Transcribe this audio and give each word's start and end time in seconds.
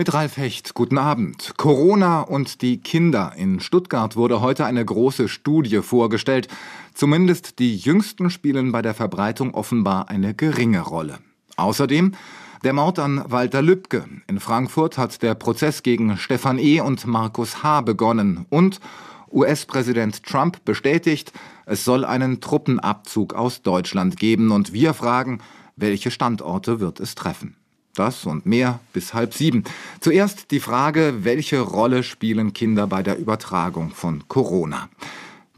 Mit 0.00 0.14
Ralf 0.14 0.38
Hecht, 0.38 0.72
guten 0.72 0.96
Abend. 0.96 1.52
Corona 1.58 2.22
und 2.22 2.62
die 2.62 2.78
Kinder. 2.78 3.34
In 3.36 3.60
Stuttgart 3.60 4.16
wurde 4.16 4.40
heute 4.40 4.64
eine 4.64 4.82
große 4.82 5.28
Studie 5.28 5.82
vorgestellt. 5.82 6.48
Zumindest 6.94 7.58
die 7.58 7.76
Jüngsten 7.76 8.30
spielen 8.30 8.72
bei 8.72 8.80
der 8.80 8.94
Verbreitung 8.94 9.52
offenbar 9.52 10.08
eine 10.08 10.32
geringe 10.32 10.80
Rolle. 10.80 11.18
Außerdem 11.56 12.12
der 12.64 12.72
Mord 12.72 12.98
an 12.98 13.22
Walter 13.26 13.60
Lübcke. 13.60 14.06
In 14.26 14.40
Frankfurt 14.40 14.96
hat 14.96 15.20
der 15.20 15.34
Prozess 15.34 15.82
gegen 15.82 16.16
Stefan 16.16 16.58
E. 16.58 16.80
und 16.80 17.06
Markus 17.06 17.62
H. 17.62 17.82
begonnen. 17.82 18.46
Und 18.48 18.80
US-Präsident 19.30 20.24
Trump 20.24 20.64
bestätigt, 20.64 21.30
es 21.66 21.84
soll 21.84 22.06
einen 22.06 22.40
Truppenabzug 22.40 23.34
aus 23.34 23.60
Deutschland 23.60 24.16
geben. 24.16 24.50
Und 24.50 24.72
wir 24.72 24.94
fragen, 24.94 25.42
welche 25.76 26.10
Standorte 26.10 26.80
wird 26.80 27.00
es 27.00 27.14
treffen? 27.14 27.59
Das 27.94 28.24
und 28.24 28.46
mehr 28.46 28.80
bis 28.92 29.14
halb 29.14 29.34
sieben. 29.34 29.64
Zuerst 30.00 30.50
die 30.52 30.60
Frage, 30.60 31.18
welche 31.22 31.60
Rolle 31.60 32.02
spielen 32.02 32.52
Kinder 32.52 32.86
bei 32.86 33.02
der 33.02 33.18
Übertragung 33.18 33.90
von 33.90 34.28
Corona? 34.28 34.88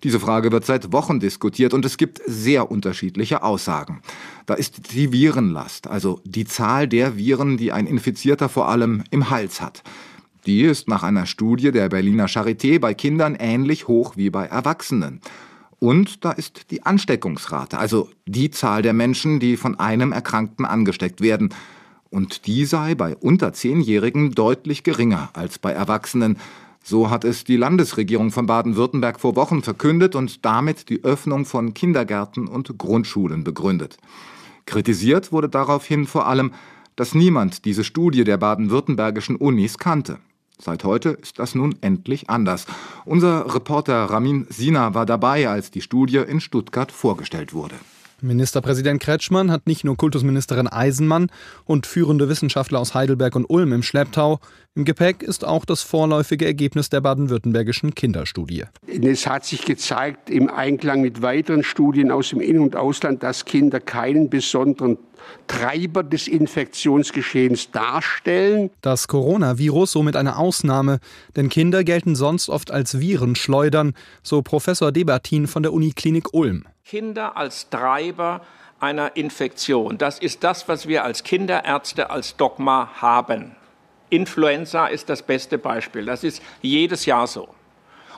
Diese 0.03 0.19
Frage 0.19 0.51
wird 0.51 0.65
seit 0.65 0.93
Wochen 0.93 1.21
diskutiert 1.21 1.75
und 1.75 1.85
es 1.85 1.97
gibt 1.97 2.21
sehr 2.27 2.71
unterschiedliche 2.71 3.43
Aussagen. 3.43 4.01
Da 4.47 4.55
ist 4.55 4.93
die 4.95 5.13
Virenlast, 5.13 5.87
also 5.87 6.21
die 6.25 6.45
Zahl 6.45 6.89
der 6.89 7.17
Viren, 7.17 7.57
die 7.57 7.71
ein 7.71 7.87
Infizierter 7.87 8.49
vor 8.49 8.69
allem 8.69 9.05
im 9.11 9.31
Hals 9.31 9.61
hat. 9.61 9.83
Die 10.47 10.63
ist 10.63 10.89
nach 10.89 11.05
einer 11.05 11.27
Studie 11.27 11.71
der 11.71 11.89
Berliner 11.89 12.27
Charité 12.27 12.81
bei 12.81 12.95
Kindern 12.95 13.37
ähnlich 13.39 13.87
hoch 13.87 14.17
wie 14.17 14.31
bei 14.31 14.47
Erwachsenen. 14.47 15.21
Und 15.79 16.25
da 16.25 16.33
ist 16.33 16.71
die 16.71 16.83
Ansteckungsrate, 16.83 17.79
also 17.79 18.09
die 18.27 18.51
Zahl 18.51 18.83
der 18.83 18.93
Menschen, 18.93 19.39
die 19.39 19.57
von 19.57 19.79
einem 19.79 20.11
Erkrankten 20.11 20.65
angesteckt 20.65 21.21
werden 21.21 21.51
und 22.13 22.47
die 22.47 22.67
sei 22.67 22.95
bei 22.95 23.17
unter 23.17 23.53
Zehnjährigen 23.53 24.33
deutlich 24.33 24.85
geringer 24.85 25.31
als 25.33 25.59
bei 25.59 25.73
Erwachsenen. 25.73 26.37
So 26.85 27.11
hat 27.11 27.25
es 27.25 27.45
die 27.45 27.57
Landesregierung 27.57 28.31
von 28.31 28.47
Baden-Württemberg 28.47 29.19
vor 29.19 29.35
Wochen 29.35 29.63
verkündet 29.63 30.15
und 30.15 30.45
damit 30.45 30.89
die 30.91 31.03
Öffnung 31.05 31.47
von 31.47 31.75
Kindergärten 31.75 32.49
und 32.49 32.77
Grundschulen 32.79 33.45
begründet. 33.45 33.97
Kritisiert 34.67 35.33
wurde 35.33 35.49
daraufhin 35.49 36.07
vor 36.07 36.27
allem, 36.27 36.53
dass 36.97 37.15
niemand 37.15 37.65
diese 37.65 37.85
Studie 37.85 38.25
der 38.25 38.37
baden-württembergischen 38.37 39.37
Unis 39.37 39.79
kannte. 39.79 40.19
Seit 40.59 40.85
heute 40.85 41.11
ist 41.11 41.39
das 41.39 41.55
nun 41.55 41.77
endlich 41.81 42.29
anders. 42.29 42.67
Unser 43.05 43.55
Reporter 43.55 44.05
Ramin 44.05 44.47
Sina 44.51 44.95
war 44.95 45.07
dabei, 45.07 45.49
als 45.49 45.71
die 45.71 45.81
Studie 45.81 46.19
in 46.19 46.41
Stuttgart 46.41 46.93
vorgestellt 46.93 47.55
wurde. 47.55 47.77
Ministerpräsident 48.23 49.03
Kretschmann 49.03 49.51
hat 49.51 49.67
nicht 49.67 49.85
nur 49.85 49.97
Kultusministerin 49.97 50.69
Eisenmann 50.69 51.29
und 51.65 51.87
führende 51.87 52.29
Wissenschaftler 52.29 52.79
aus 52.79 52.95
Heidelberg 52.95 53.37
und 53.37 53.47
Ulm 53.47 53.73
im 53.73 53.83
Schlepptau. 53.83 54.39
Im 54.75 54.85
Gepäck 54.85 55.23
ist 55.23 55.45
auch 55.45 55.65
das 55.65 55.83
vorläufige 55.83 56.47
Ergebnis 56.47 56.89
der 56.89 57.01
baden-württembergischen 57.01 57.95
Kinderstudie. 57.95 58.65
Es 58.87 59.27
hat 59.27 59.45
sich 59.45 59.65
gezeigt, 59.65 60.31
im 60.31 60.49
Einklang 60.49 61.03
mit 61.03 61.21
weiteren 61.21 61.63
Studien 61.63 62.11
aus 62.11 62.31
dem 62.31 62.41
In- 62.41 62.61
und 62.61 62.77
Ausland, 62.77 63.23
dass 63.23 63.45
Kinder 63.45 63.81
keinen 63.81 64.31
besonderen 64.31 64.97
Treiber 65.47 66.03
des 66.03 66.29
Infektionsgeschehens 66.29 67.71
darstellen. 67.71 68.71
Das 68.81 69.09
Coronavirus 69.09 69.93
somit 69.93 70.17
eine 70.17 70.37
Ausnahme, 70.37 71.01
denn 71.37 71.49
Kinder 71.49 71.85
gelten 71.85 72.15
sonst 72.15 72.49
oft 72.49 72.71
als 72.71 72.99
Virenschleudern, 73.01 73.95
so 74.23 74.43
Professor 74.43 74.93
Debertin 74.93 75.47
von 75.47 75.63
der 75.63 75.73
Uniklinik 75.73 76.33
Ulm. 76.33 76.65
Kinder 76.85 77.37
als 77.37 77.69
Treiber 77.71 78.43
einer 78.81 79.17
Infektion. 79.17 79.97
Das 79.97 80.19
ist 80.19 80.43
das, 80.43 80.69
was 80.69 80.89
wir 80.89 81.05
als 81.05 81.23
Kinderärzte 81.23 82.11
als 82.11 82.37
Dogma 82.37 82.91
haben. 83.01 83.55
Influenza 84.11 84.89
ist 84.89 85.09
das 85.09 85.23
beste 85.23 85.57
Beispiel. 85.57 86.05
Das 86.05 86.25
ist 86.25 86.43
jedes 86.61 87.07
Jahr 87.07 87.27
so. 87.27 87.49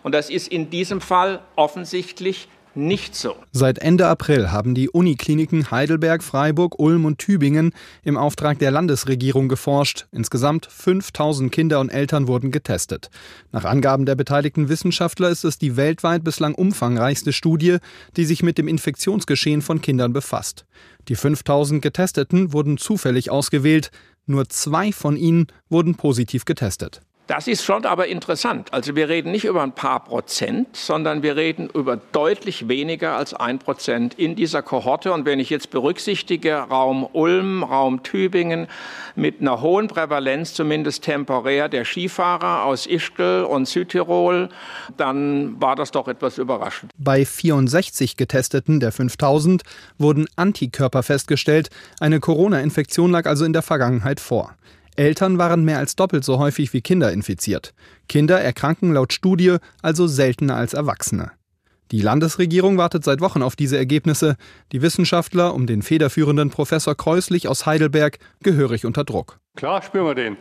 Und 0.03 0.13
das 0.13 0.29
ist 0.29 0.49
in 0.49 0.71
diesem 0.71 1.01
Fall 1.01 1.41
offensichtlich 1.57 2.49
nicht 2.77 3.15
so. 3.15 3.37
Seit 3.53 3.79
Ende 3.79 4.07
April 4.07 4.51
haben 4.51 4.75
die 4.75 4.89
Unikliniken 4.89 5.71
Heidelberg, 5.71 6.23
Freiburg, 6.23 6.79
Ulm 6.79 7.05
und 7.05 7.19
Tübingen 7.19 7.73
im 8.03 8.17
Auftrag 8.17 8.59
der 8.59 8.71
Landesregierung 8.71 9.49
geforscht. 9.49 10.07
Insgesamt 10.13 10.67
5000 10.67 11.51
Kinder 11.53 11.81
und 11.81 11.91
Eltern 11.91 12.29
wurden 12.29 12.51
getestet. 12.51 13.11
Nach 13.53 13.65
Angaben 13.65 14.07
der 14.07 14.15
beteiligten 14.15 14.69
Wissenschaftler 14.69 15.29
ist 15.29 15.45
es 15.45 15.59
die 15.59 15.77
weltweit 15.77 16.25
bislang 16.25 16.55
umfangreichste 16.55 17.33
Studie, 17.33 17.79
die 18.17 18.25
sich 18.25 18.43
mit 18.43 18.59
dem 18.59 18.69
Infektionsgeschehen 18.69 19.63
von 19.63 19.81
Kindern 19.81 20.13
befasst. 20.13 20.65
Die 21.09 21.17
5000 21.17 21.83
Getesteten 21.83 22.53
wurden 22.53 22.79
zufällig 22.79 23.31
ausgewählt. 23.31 23.91
Nur 24.27 24.49
zwei 24.49 24.91
von 24.91 25.17
ihnen 25.17 25.49
wurden 25.69 25.97
positiv 25.97 26.45
getestet. 26.45 27.03
Das 27.27 27.47
ist 27.47 27.65
schon 27.65 27.87
aber 27.87 28.09
interessant. 28.09 28.73
Also 28.75 28.97
wir 28.97 29.09
reden 29.09 29.33
nicht 29.33 29.47
über 29.47 29.63
ein 29.63 29.73
paar 29.73 30.05
Prozent, 30.05 30.77
sondern 30.77 31.23
wir 31.23 31.37
reden 31.37 31.71
über 31.73 31.97
deutlich 31.97 32.69
weniger 32.69 33.17
als 33.17 33.33
ein 33.33 33.59
Prozent 33.59 34.13
in 34.15 34.37
dieser 34.37 34.63
Kohorte. 34.63 35.11
Und 35.11 35.25
wenn 35.25 35.41
ich 35.41 35.49
jetzt 35.49 35.71
berücksichtige, 35.71 36.55
Raum 36.57 37.09
Ulm, 37.15 37.63
Raum 37.63 38.03
Tübingen 38.03 38.67
mit 39.17 39.41
einer 39.41 39.63
hohen 39.63 39.89
Prävalenz, 39.89 40.53
zumindest 40.53 41.05
temporär, 41.05 41.71
der 41.71 41.87
Skifahrer 41.87 42.65
aus 42.65 42.87
Ischgl 42.87 43.47
und 43.49 43.67
Südtirol, 43.67 44.51
dann 44.99 45.59
war 45.63 45.77
das 45.77 45.93
doch 45.93 46.09
etwas 46.09 46.37
überraschend. 46.37 46.93
Bei 46.99 47.25
64 47.25 48.19
Getesteten 48.19 48.81
der 48.81 48.93
5000 48.93 49.63
wurden 49.97 50.27
Antikörper 50.37 51.03
festgestellt. 51.03 51.71
Eine 52.01 52.21
Corona-Infektion 52.21 53.13
lag 53.13 53.25
also 53.25 53.47
in 53.47 53.55
der 53.55 53.63
Vergangenheit 53.63 54.21
vor. 54.21 54.55
Eltern 54.97 55.39
waren 55.39 55.65
mehr 55.65 55.79
als 55.79 55.97
doppelt 55.97 56.25
so 56.25 56.39
häufig 56.39 56.73
wie 56.73 56.81
Kinder 56.81 57.13
infiziert. 57.13 57.75
Kinder 58.09 58.41
erkranken 58.41 58.93
laut 58.93 59.13
Studie 59.13 59.57
also 59.83 60.07
seltener 60.07 60.57
als 60.57 60.75
Erwachsene. 60.75 61.33
Die 61.91 62.01
Landesregierung 62.01 62.79
wartet 62.79 63.05
seit 63.05 63.21
Wochen 63.21 63.43
auf 63.43 63.57
diese 63.57 63.77
Ergebnisse, 63.77 64.37
die 64.73 64.83
Wissenschaftler 64.83 65.55
um 65.55 65.67
den 65.67 65.83
federführenden 65.83 66.51
Professor 66.51 66.95
Kreuslich 66.95 67.47
aus 67.47 67.67
Heidelberg 67.67 68.19
gehörig 68.43 68.87
unter 68.87 69.05
Druck. 69.05 69.39
Klar 69.57 69.83
spüren 69.83 70.07
wir 70.07 70.15
den, 70.15 70.37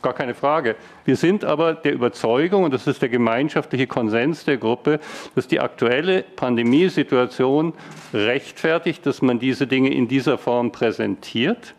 gar 0.00 0.14
keine 0.14 0.34
Frage. 0.34 0.76
Wir 1.04 1.16
sind 1.16 1.44
aber 1.44 1.74
der 1.74 1.92
Überzeugung, 1.92 2.64
und 2.64 2.72
das 2.72 2.86
ist 2.86 3.02
der 3.02 3.10
gemeinschaftliche 3.10 3.86
Konsens 3.86 4.44
der 4.44 4.56
Gruppe, 4.56 4.98
dass 5.34 5.46
die 5.46 5.60
aktuelle 5.60 6.22
Pandemiesituation 6.22 7.74
rechtfertigt, 8.14 9.04
dass 9.04 9.22
man 9.22 9.38
diese 9.38 9.66
Dinge 9.66 9.92
in 9.92 10.08
dieser 10.08 10.38
Form 10.38 10.72
präsentiert 10.72 11.74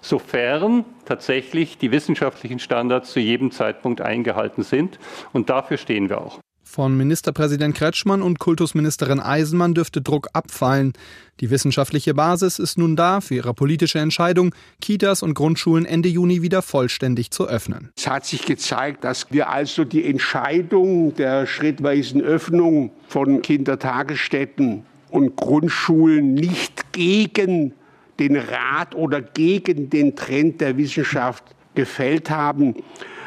sofern 0.00 0.84
tatsächlich 1.04 1.78
die 1.78 1.90
wissenschaftlichen 1.90 2.58
Standards 2.58 3.12
zu 3.12 3.20
jedem 3.20 3.50
Zeitpunkt 3.50 4.00
eingehalten 4.00 4.62
sind. 4.62 4.98
Und 5.32 5.50
dafür 5.50 5.76
stehen 5.76 6.08
wir 6.08 6.20
auch. 6.20 6.40
Von 6.70 6.96
Ministerpräsident 6.96 7.74
Kretschmann 7.74 8.22
und 8.22 8.38
Kultusministerin 8.38 9.18
Eisenmann 9.18 9.74
dürfte 9.74 10.00
Druck 10.00 10.28
abfallen. 10.34 10.92
Die 11.40 11.50
wissenschaftliche 11.50 12.14
Basis 12.14 12.60
ist 12.60 12.78
nun 12.78 12.94
da 12.94 13.20
für 13.20 13.34
ihre 13.34 13.54
politische 13.54 13.98
Entscheidung, 13.98 14.54
Kitas 14.80 15.24
und 15.24 15.34
Grundschulen 15.34 15.84
Ende 15.84 16.08
Juni 16.08 16.42
wieder 16.42 16.62
vollständig 16.62 17.32
zu 17.32 17.48
öffnen. 17.48 17.90
Es 17.96 18.06
hat 18.06 18.24
sich 18.24 18.46
gezeigt, 18.46 19.02
dass 19.02 19.32
wir 19.32 19.50
also 19.50 19.82
die 19.82 20.06
Entscheidung 20.06 21.12
der 21.16 21.48
schrittweisen 21.48 22.22
Öffnung 22.22 22.92
von 23.08 23.42
Kindertagesstätten 23.42 24.84
und 25.08 25.34
Grundschulen 25.34 26.34
nicht 26.34 26.92
gegen 26.92 27.74
den 28.20 28.36
Rat 28.36 28.94
oder 28.94 29.20
gegen 29.20 29.90
den 29.90 30.14
Trend 30.14 30.60
der 30.60 30.76
Wissenschaft 30.76 31.44
gefällt 31.74 32.30
haben, 32.30 32.74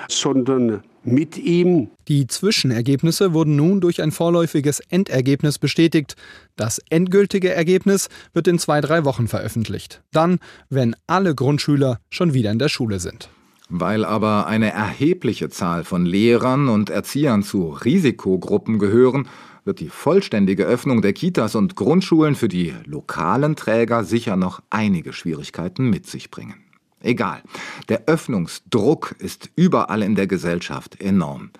sondern 0.07 0.83
mit 1.03 1.37
ihm. 1.37 1.89
Die 2.07 2.27
Zwischenergebnisse 2.27 3.33
wurden 3.33 3.55
nun 3.55 3.81
durch 3.81 4.01
ein 4.01 4.11
vorläufiges 4.11 4.79
Endergebnis 4.79 5.59
bestätigt. 5.59 6.15
Das 6.55 6.79
endgültige 6.89 7.51
Ergebnis 7.51 8.09
wird 8.33 8.47
in 8.47 8.59
zwei, 8.59 8.79
drei 8.79 9.03
Wochen 9.03 9.27
veröffentlicht. 9.27 10.01
Dann, 10.11 10.39
wenn 10.69 10.95
alle 11.07 11.35
Grundschüler 11.35 11.99
schon 12.09 12.33
wieder 12.33 12.51
in 12.51 12.59
der 12.59 12.69
Schule 12.69 12.99
sind. 12.99 13.29
Weil 13.69 14.05
aber 14.05 14.47
eine 14.47 14.71
erhebliche 14.71 15.49
Zahl 15.49 15.83
von 15.83 16.05
Lehrern 16.05 16.69
und 16.69 16.89
Erziehern 16.89 17.43
zu 17.43 17.69
Risikogruppen 17.69 18.77
gehören, 18.77 19.27
wird 19.65 19.79
die 19.79 19.89
vollständige 19.89 20.65
Öffnung 20.65 21.01
der 21.01 21.13
Kitas 21.13 21.55
und 21.55 21.75
Grundschulen 21.75 22.35
für 22.35 22.47
die 22.47 22.73
lokalen 22.85 23.55
Träger 23.55 24.03
sicher 24.03 24.35
noch 24.35 24.61
einige 24.69 25.13
Schwierigkeiten 25.13 25.89
mit 25.89 26.07
sich 26.07 26.31
bringen. 26.31 26.55
Egal, 27.01 27.43
der 27.89 28.03
Öffnungsdruck 28.07 29.15
ist 29.19 29.49
überall 29.55 30.03
in 30.03 30.15
der 30.15 30.27
Gesellschaft 30.27 31.01
enorm. 31.01 31.51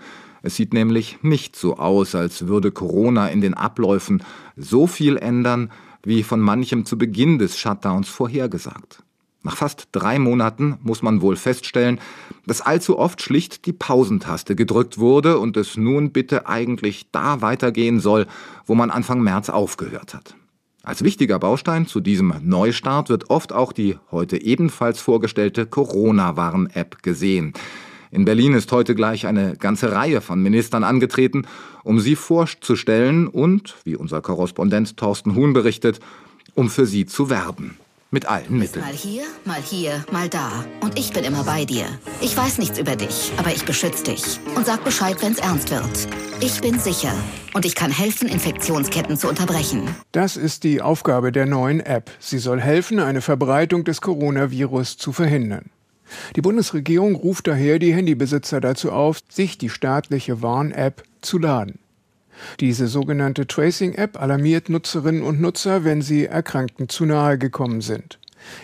Es 0.42 0.56
sieht 0.56 0.74
nämlich 0.74 1.20
nicht 1.22 1.56
so 1.56 1.78
aus, 1.78 2.16
als 2.16 2.48
würde 2.48 2.72
Corona 2.72 3.28
in 3.28 3.42
den 3.42 3.54
Abläufen 3.54 4.24
so 4.58 4.88
viel 4.88 5.18
ändern, 5.18 5.72
wie 6.04 6.24
von 6.24 6.42
manchem 6.42 6.86
zu 6.86 6.98
Beginn 6.98 7.40
des 7.40 7.58
Shutdowns 7.58 8.10
vorhergesagt. 8.10 9.04
Nach 9.44 9.58
fast 9.58 9.90
drei 9.92 10.20
Monaten 10.20 10.78
muss 10.84 11.02
man 11.02 11.22
wohl 11.22 11.36
feststellen, 11.36 12.00
dass 12.48 12.62
allzu 12.62 12.98
oft 12.98 13.22
schlicht 13.22 13.66
die 13.66 13.74
Pausentaste 13.74 14.56
gedrückt 14.56 14.98
wurde 14.98 15.38
und 15.38 15.58
es 15.58 15.76
nun 15.76 16.12
bitte 16.12 16.48
eigentlich 16.48 17.12
da 17.12 17.42
weitergehen 17.42 18.00
soll, 18.00 18.26
wo 18.66 18.74
man 18.74 18.90
Anfang 18.90 19.22
März 19.22 19.50
aufgehört 19.50 20.14
hat. 20.14 20.36
Als 20.82 21.04
wichtiger 21.04 21.40
Baustein 21.40 21.88
zu 21.88 22.00
diesem 22.00 22.34
Neustart 22.42 23.10
wird 23.10 23.30
oft 23.30 23.52
auch 23.52 23.74
die 23.74 23.98
heute 24.12 24.42
ebenfalls 24.42 25.00
vorgestellte 25.00 25.66
Corona-Warn-App 25.66 27.04
gesehen. 27.04 27.54
In 28.12 28.26
Berlin 28.26 28.54
ist 28.54 28.72
heute 28.72 28.96
gleich 28.96 29.26
eine 29.26 29.58
ganze 29.58 29.92
Reihe 29.92 30.22
von 30.22 30.42
Ministern 30.42 30.84
angetreten, 30.84 31.48
um 31.84 32.00
sie 32.00 32.16
vorzustellen 32.16 33.28
und, 33.28 33.76
wie 33.84 33.96
unser 33.96 34.22
Korrespondent 34.22 34.96
Thorsten 34.96 35.36
Huhn 35.36 35.52
berichtet, 35.52 36.00
um 36.54 36.70
für 36.70 36.86
sie 36.86 37.06
zu 37.06 37.30
werben. 37.30 37.78
Mit 38.14 38.28
allen 38.28 38.60
Mitteln. 38.60 38.86
Mal 38.86 38.94
hier, 38.94 39.24
mal 39.44 39.60
hier, 39.60 40.06
mal 40.12 40.30
da. 40.30 40.64
Und 40.82 41.00
ich 41.00 41.14
bin 41.14 41.24
immer 41.24 41.46
bei 41.46 41.66
dir. 41.66 41.86
Ich 42.22 42.38
weiß 42.38 42.60
nichts 42.60 42.78
über 42.78 42.96
dich, 42.96 43.32
aber 43.38 43.52
ich 43.52 43.66
beschütze 43.66 44.04
dich. 44.04 44.40
Und 44.56 44.68
sag 44.68 44.84
Bescheid, 44.84 45.18
wenn's 45.22 45.40
ernst 45.40 45.72
wird. 45.72 46.08
Ich 46.40 46.62
bin 46.62 46.78
sicher. 46.78 47.12
Und 47.56 47.66
ich 47.66 47.74
kann 47.74 47.90
helfen, 47.90 48.28
Infektionsketten 48.28 49.18
zu 49.18 49.28
unterbrechen. 49.28 49.96
Das 50.12 50.38
ist 50.38 50.64
die 50.64 50.80
Aufgabe 50.80 51.32
der 51.32 51.48
neuen 51.48 51.80
App. 51.80 52.12
Sie 52.20 52.38
soll 52.38 52.62
helfen, 52.62 53.00
eine 53.00 53.22
Verbreitung 53.22 53.84
des 53.84 54.00
Coronavirus 54.00 54.98
zu 54.98 55.12
verhindern. 55.12 55.72
Die 56.36 56.42
Bundesregierung 56.42 57.16
ruft 57.16 57.48
daher 57.48 57.80
die 57.80 57.96
Handybesitzer 57.96 58.62
dazu 58.62 58.92
auf, 58.92 59.22
sich 59.28 59.58
die 59.58 59.70
staatliche 59.70 60.44
Warn-App 60.44 61.02
zu 61.24 61.40
laden. 61.40 61.80
Diese 62.60 62.88
sogenannte 62.88 63.48
Tracing-App 63.48 64.22
alarmiert 64.22 64.70
Nutzerinnen 64.70 65.24
und 65.24 65.42
Nutzer, 65.42 65.84
wenn 65.84 66.02
sie 66.02 66.26
Erkrankten 66.26 66.90
zu 66.90 67.06
nahe 67.06 67.38
gekommen 67.38 67.82
sind. 67.82 68.20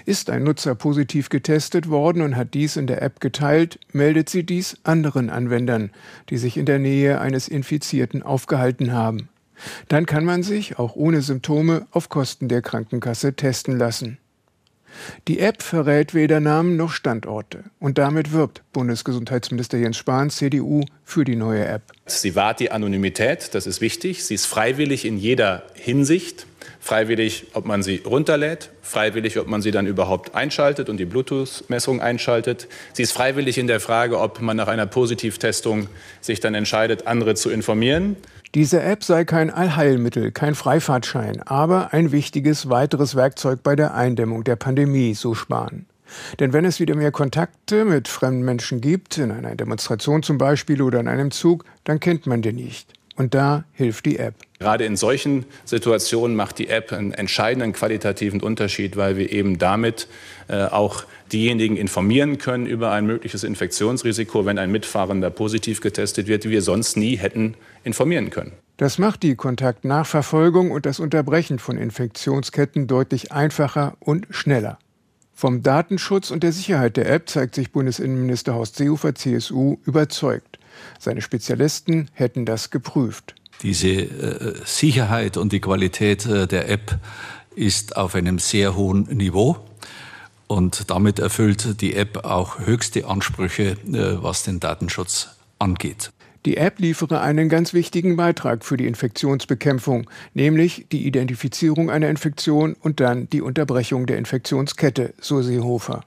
Ist 0.05 0.29
ein 0.29 0.43
Nutzer 0.43 0.75
positiv 0.75 1.29
getestet 1.29 1.89
worden 1.89 2.21
und 2.21 2.35
hat 2.35 2.53
dies 2.53 2.75
in 2.75 2.87
der 2.87 3.01
App 3.01 3.19
geteilt, 3.19 3.79
meldet 3.93 4.29
sie 4.29 4.43
dies 4.43 4.77
anderen 4.83 5.29
Anwendern, 5.29 5.91
die 6.29 6.37
sich 6.37 6.57
in 6.57 6.65
der 6.65 6.79
Nähe 6.79 7.21
eines 7.21 7.47
Infizierten 7.47 8.23
aufgehalten 8.23 8.91
haben. 8.91 9.29
Dann 9.87 10.05
kann 10.05 10.25
man 10.25 10.43
sich, 10.43 10.79
auch 10.79 10.95
ohne 10.95 11.21
Symptome, 11.21 11.85
auf 11.91 12.09
Kosten 12.09 12.47
der 12.47 12.61
Krankenkasse 12.61 13.33
testen 13.35 13.77
lassen. 13.77 14.17
Die 15.27 15.39
App 15.39 15.61
verrät 15.61 16.13
weder 16.13 16.39
Namen 16.39 16.77
noch 16.77 16.91
Standorte. 16.91 17.63
Und 17.79 17.97
damit 17.97 18.31
wirbt 18.31 18.63
Bundesgesundheitsminister 18.73 19.77
Jens 19.77 19.97
Spahn, 19.97 20.29
CDU, 20.29 20.83
für 21.03 21.23
die 21.23 21.35
neue 21.35 21.65
App. 21.65 21.83
Sie 22.05 22.35
wahrt 22.35 22.59
die 22.59 22.71
Anonymität, 22.71 23.53
das 23.53 23.67
ist 23.67 23.81
wichtig. 23.81 24.23
Sie 24.23 24.35
ist 24.35 24.45
freiwillig 24.45 25.05
in 25.05 25.17
jeder 25.17 25.63
Hinsicht. 25.73 26.45
Freiwillig, 26.89 27.45
ob 27.53 27.67
man 27.67 27.83
sie 27.83 28.01
runterlädt, 28.03 28.71
freiwillig, 28.81 29.37
ob 29.37 29.45
man 29.45 29.61
sie 29.61 29.69
dann 29.69 29.85
überhaupt 29.85 30.33
einschaltet 30.33 30.89
und 30.89 30.97
die 30.97 31.05
Bluetooth-Messung 31.05 32.01
einschaltet. 32.01 32.67
Sie 32.93 33.03
ist 33.03 33.11
freiwillig 33.11 33.59
in 33.59 33.67
der 33.67 33.79
Frage, 33.79 34.19
ob 34.19 34.41
man 34.41 34.57
nach 34.57 34.67
einer 34.67 34.87
Positivtestung 34.87 35.87
sich 36.19 36.39
dann 36.39 36.55
entscheidet, 36.55 37.05
andere 37.05 37.35
zu 37.35 37.51
informieren. 37.51 38.15
Diese 38.55 38.81
App 38.81 39.03
sei 39.03 39.23
kein 39.23 39.51
Allheilmittel, 39.51 40.31
kein 40.31 40.55
Freifahrtschein, 40.55 41.43
aber 41.43 41.93
ein 41.93 42.11
wichtiges 42.11 42.71
weiteres 42.71 43.13
Werkzeug 43.15 43.61
bei 43.61 43.75
der 43.75 43.93
Eindämmung 43.93 44.43
der 44.43 44.55
Pandemie, 44.55 45.13
so 45.13 45.35
Spahn. 45.35 45.85
Denn 46.39 46.53
wenn 46.53 46.65
es 46.65 46.79
wieder 46.79 46.95
mehr 46.95 47.11
Kontakte 47.11 47.85
mit 47.85 48.07
fremden 48.07 48.41
Menschen 48.41 48.81
gibt, 48.81 49.19
in 49.19 49.29
einer 49.29 49.53
Demonstration 49.53 50.23
zum 50.23 50.39
Beispiel 50.39 50.81
oder 50.81 50.99
in 50.99 51.07
einem 51.07 51.29
Zug, 51.29 51.65
dann 51.83 51.99
kennt 51.99 52.25
man 52.25 52.41
den 52.41 52.55
nicht. 52.55 52.98
Und 53.19 53.33
da 53.33 53.65
hilft 53.73 54.05
die 54.05 54.17
App. 54.17 54.33
Gerade 54.59 54.85
in 54.85 54.95
solchen 54.95 55.43
Situationen 55.65 56.37
macht 56.37 56.57
die 56.57 56.69
App 56.69 56.93
einen 56.93 57.11
entscheidenden 57.11 57.73
qualitativen 57.73 58.41
Unterschied, 58.41 58.95
weil 58.95 59.17
wir 59.17 59.29
eben 59.33 59.57
damit 59.57 60.07
äh, 60.47 60.63
auch 60.63 61.03
diejenigen 61.33 61.75
informieren 61.75 62.37
können 62.37 62.65
über 62.65 62.91
ein 62.91 63.05
mögliches 63.05 63.43
Infektionsrisiko, 63.43 64.45
wenn 64.45 64.57
ein 64.57 64.71
Mitfahrender 64.71 65.31
positiv 65.31 65.81
getestet 65.81 66.27
wird, 66.27 66.45
die 66.45 66.49
wir 66.49 66.61
sonst 66.61 66.95
nie 66.95 67.17
hätten 67.17 67.55
informieren 67.83 68.29
können. 68.29 68.53
Das 68.77 68.99
macht 68.99 69.23
die 69.23 69.35
Kontaktnachverfolgung 69.35 70.71
und 70.71 70.85
das 70.85 71.01
Unterbrechen 71.01 71.59
von 71.59 71.77
Infektionsketten 71.77 72.87
deutlich 72.87 73.33
einfacher 73.33 73.97
und 73.99 74.27
schneller. 74.29 74.79
Vom 75.39 75.63
Datenschutz 75.63 76.31
und 76.31 76.43
der 76.43 76.51
Sicherheit 76.51 76.97
der 76.97 77.09
App 77.09 77.29
zeigt 77.29 77.55
sich 77.55 77.71
Bundesinnenminister 77.71 78.55
Horst 78.55 78.75
Seehofer 78.75 79.15
CSU 79.15 79.77
überzeugt. 79.85 80.59
Seine 80.99 81.21
Spezialisten 81.21 82.09
hätten 82.11 82.45
das 82.45 82.71
geprüft. 82.71 83.35
Diese 83.61 83.87
äh, 83.87 84.55
Sicherheit 84.65 85.37
und 85.37 85.53
die 85.53 85.61
Qualität 85.61 86.25
äh, 86.25 86.45
der 86.45 86.67
App 86.67 86.99
ist 87.55 87.95
auf 87.95 88.15
einem 88.15 88.37
sehr 88.37 88.75
hohen 88.75 89.03
Niveau. 89.03 89.55
Und 90.47 90.89
damit 90.89 91.19
erfüllt 91.19 91.79
die 91.79 91.95
App 91.95 92.25
auch 92.25 92.59
höchste 92.59 93.07
Ansprüche, 93.07 93.77
äh, 93.93 94.21
was 94.21 94.43
den 94.43 94.59
Datenschutz 94.59 95.29
angeht. 95.57 96.11
Die 96.45 96.57
App 96.57 96.79
liefere 96.79 97.21
einen 97.21 97.49
ganz 97.49 97.73
wichtigen 97.73 98.15
Beitrag 98.15 98.63
für 98.63 98.77
die 98.77 98.87
Infektionsbekämpfung, 98.87 100.09
nämlich 100.33 100.85
die 100.91 101.05
Identifizierung 101.05 101.89
einer 101.89 102.09
Infektion 102.09 102.75
und 102.79 102.99
dann 102.99 103.29
die 103.29 103.41
Unterbrechung 103.41 104.05
der 104.05 104.17
Infektionskette, 104.17 105.13
so 105.19 105.41
Seehofer. 105.41 106.05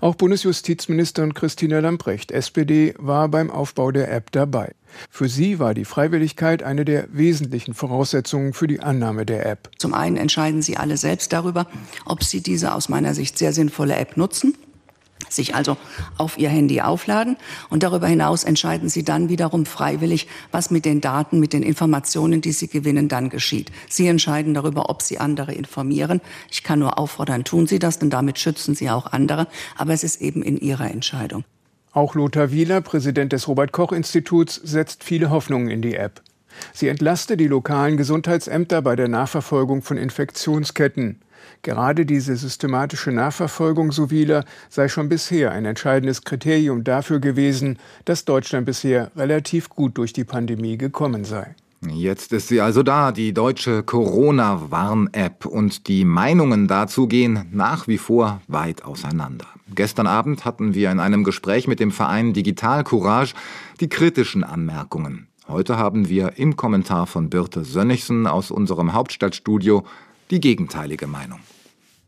Auch 0.00 0.14
Bundesjustizministerin 0.14 1.34
Christina 1.34 1.80
Lamprecht, 1.80 2.32
SPD, 2.32 2.94
war 2.98 3.28
beim 3.28 3.50
Aufbau 3.50 3.90
der 3.90 4.10
App 4.10 4.32
dabei. 4.32 4.72
Für 5.10 5.28
sie 5.28 5.58
war 5.58 5.74
die 5.74 5.84
Freiwilligkeit 5.84 6.62
eine 6.62 6.86
der 6.86 7.08
wesentlichen 7.12 7.74
Voraussetzungen 7.74 8.54
für 8.54 8.66
die 8.66 8.80
Annahme 8.80 9.26
der 9.26 9.44
App. 9.44 9.70
Zum 9.76 9.92
einen 9.92 10.16
entscheiden 10.16 10.62
Sie 10.62 10.78
alle 10.78 10.96
selbst 10.96 11.34
darüber, 11.34 11.66
ob 12.06 12.24
Sie 12.24 12.40
diese 12.40 12.72
aus 12.72 12.88
meiner 12.88 13.14
Sicht 13.14 13.36
sehr 13.36 13.52
sinnvolle 13.52 13.96
App 13.96 14.16
nutzen 14.16 14.54
sich 15.28 15.54
also 15.54 15.76
auf 16.16 16.38
ihr 16.38 16.48
Handy 16.48 16.80
aufladen 16.80 17.36
und 17.70 17.82
darüber 17.82 18.06
hinaus 18.06 18.44
entscheiden 18.44 18.88
sie 18.88 19.04
dann 19.04 19.28
wiederum 19.28 19.66
freiwillig, 19.66 20.28
was 20.52 20.70
mit 20.70 20.84
den 20.84 21.00
Daten, 21.00 21.40
mit 21.40 21.52
den 21.52 21.62
Informationen, 21.62 22.40
die 22.40 22.52
sie 22.52 22.68
gewinnen, 22.68 23.08
dann 23.08 23.28
geschieht. 23.28 23.70
Sie 23.88 24.06
entscheiden 24.06 24.54
darüber, 24.54 24.88
ob 24.90 25.02
sie 25.02 25.18
andere 25.18 25.52
informieren. 25.52 26.20
Ich 26.50 26.62
kann 26.62 26.78
nur 26.78 26.98
auffordern, 26.98 27.44
tun 27.44 27.66
Sie 27.66 27.78
das, 27.78 27.98
denn 27.98 28.10
damit 28.10 28.38
schützen 28.38 28.74
Sie 28.74 28.90
auch 28.90 29.06
andere, 29.12 29.46
aber 29.76 29.92
es 29.92 30.04
ist 30.04 30.20
eben 30.20 30.42
in 30.42 30.56
Ihrer 30.56 30.90
Entscheidung. 30.90 31.44
Auch 31.92 32.14
Lothar 32.14 32.52
Wieler, 32.52 32.80
Präsident 32.80 33.32
des 33.32 33.48
Robert 33.48 33.72
Koch 33.72 33.92
Instituts, 33.92 34.54
setzt 34.56 35.04
viele 35.04 35.30
Hoffnungen 35.30 35.68
in 35.68 35.82
die 35.82 35.94
App. 35.94 36.22
Sie 36.72 36.88
entlaste 36.88 37.36
die 37.36 37.46
lokalen 37.46 37.96
Gesundheitsämter 37.96 38.82
bei 38.82 38.96
der 38.96 39.08
Nachverfolgung 39.08 39.82
von 39.82 39.96
Infektionsketten. 39.96 41.20
Gerade 41.62 42.06
diese 42.06 42.36
systematische 42.36 43.12
Nachverfolgung 43.12 43.92
so 43.92 44.08
vieler 44.08 44.44
sei 44.68 44.88
schon 44.88 45.08
bisher 45.08 45.52
ein 45.52 45.64
entscheidendes 45.64 46.22
Kriterium 46.22 46.84
dafür 46.84 47.20
gewesen, 47.20 47.78
dass 48.04 48.24
Deutschland 48.24 48.66
bisher 48.66 49.10
relativ 49.16 49.68
gut 49.68 49.98
durch 49.98 50.12
die 50.12 50.24
Pandemie 50.24 50.78
gekommen 50.78 51.24
sei. 51.24 51.54
Jetzt 51.86 52.32
ist 52.32 52.48
sie 52.48 52.60
also 52.60 52.82
da, 52.82 53.12
die 53.12 53.32
deutsche 53.32 53.84
Corona-Warn-App. 53.84 55.46
Und 55.46 55.86
die 55.86 56.04
Meinungen 56.04 56.66
dazu 56.66 57.06
gehen 57.06 57.46
nach 57.52 57.86
wie 57.86 57.98
vor 57.98 58.40
weit 58.48 58.84
auseinander. 58.84 59.46
Gestern 59.74 60.08
Abend 60.08 60.44
hatten 60.44 60.74
wir 60.74 60.90
in 60.90 60.98
einem 60.98 61.22
Gespräch 61.22 61.68
mit 61.68 61.78
dem 61.78 61.92
Verein 61.92 62.32
Digital 62.32 62.82
Courage 62.82 63.34
die 63.80 63.88
kritischen 63.88 64.42
Anmerkungen. 64.42 65.28
Heute 65.46 65.78
haben 65.78 66.08
wir 66.08 66.32
im 66.36 66.56
Kommentar 66.56 67.06
von 67.06 67.30
Birte 67.30 67.64
Sönnigsen 67.64 68.26
aus 68.26 68.50
unserem 68.50 68.92
Hauptstadtstudio 68.92 69.84
die 70.30 70.40
gegenteilige 70.40 71.06
Meinung. 71.06 71.40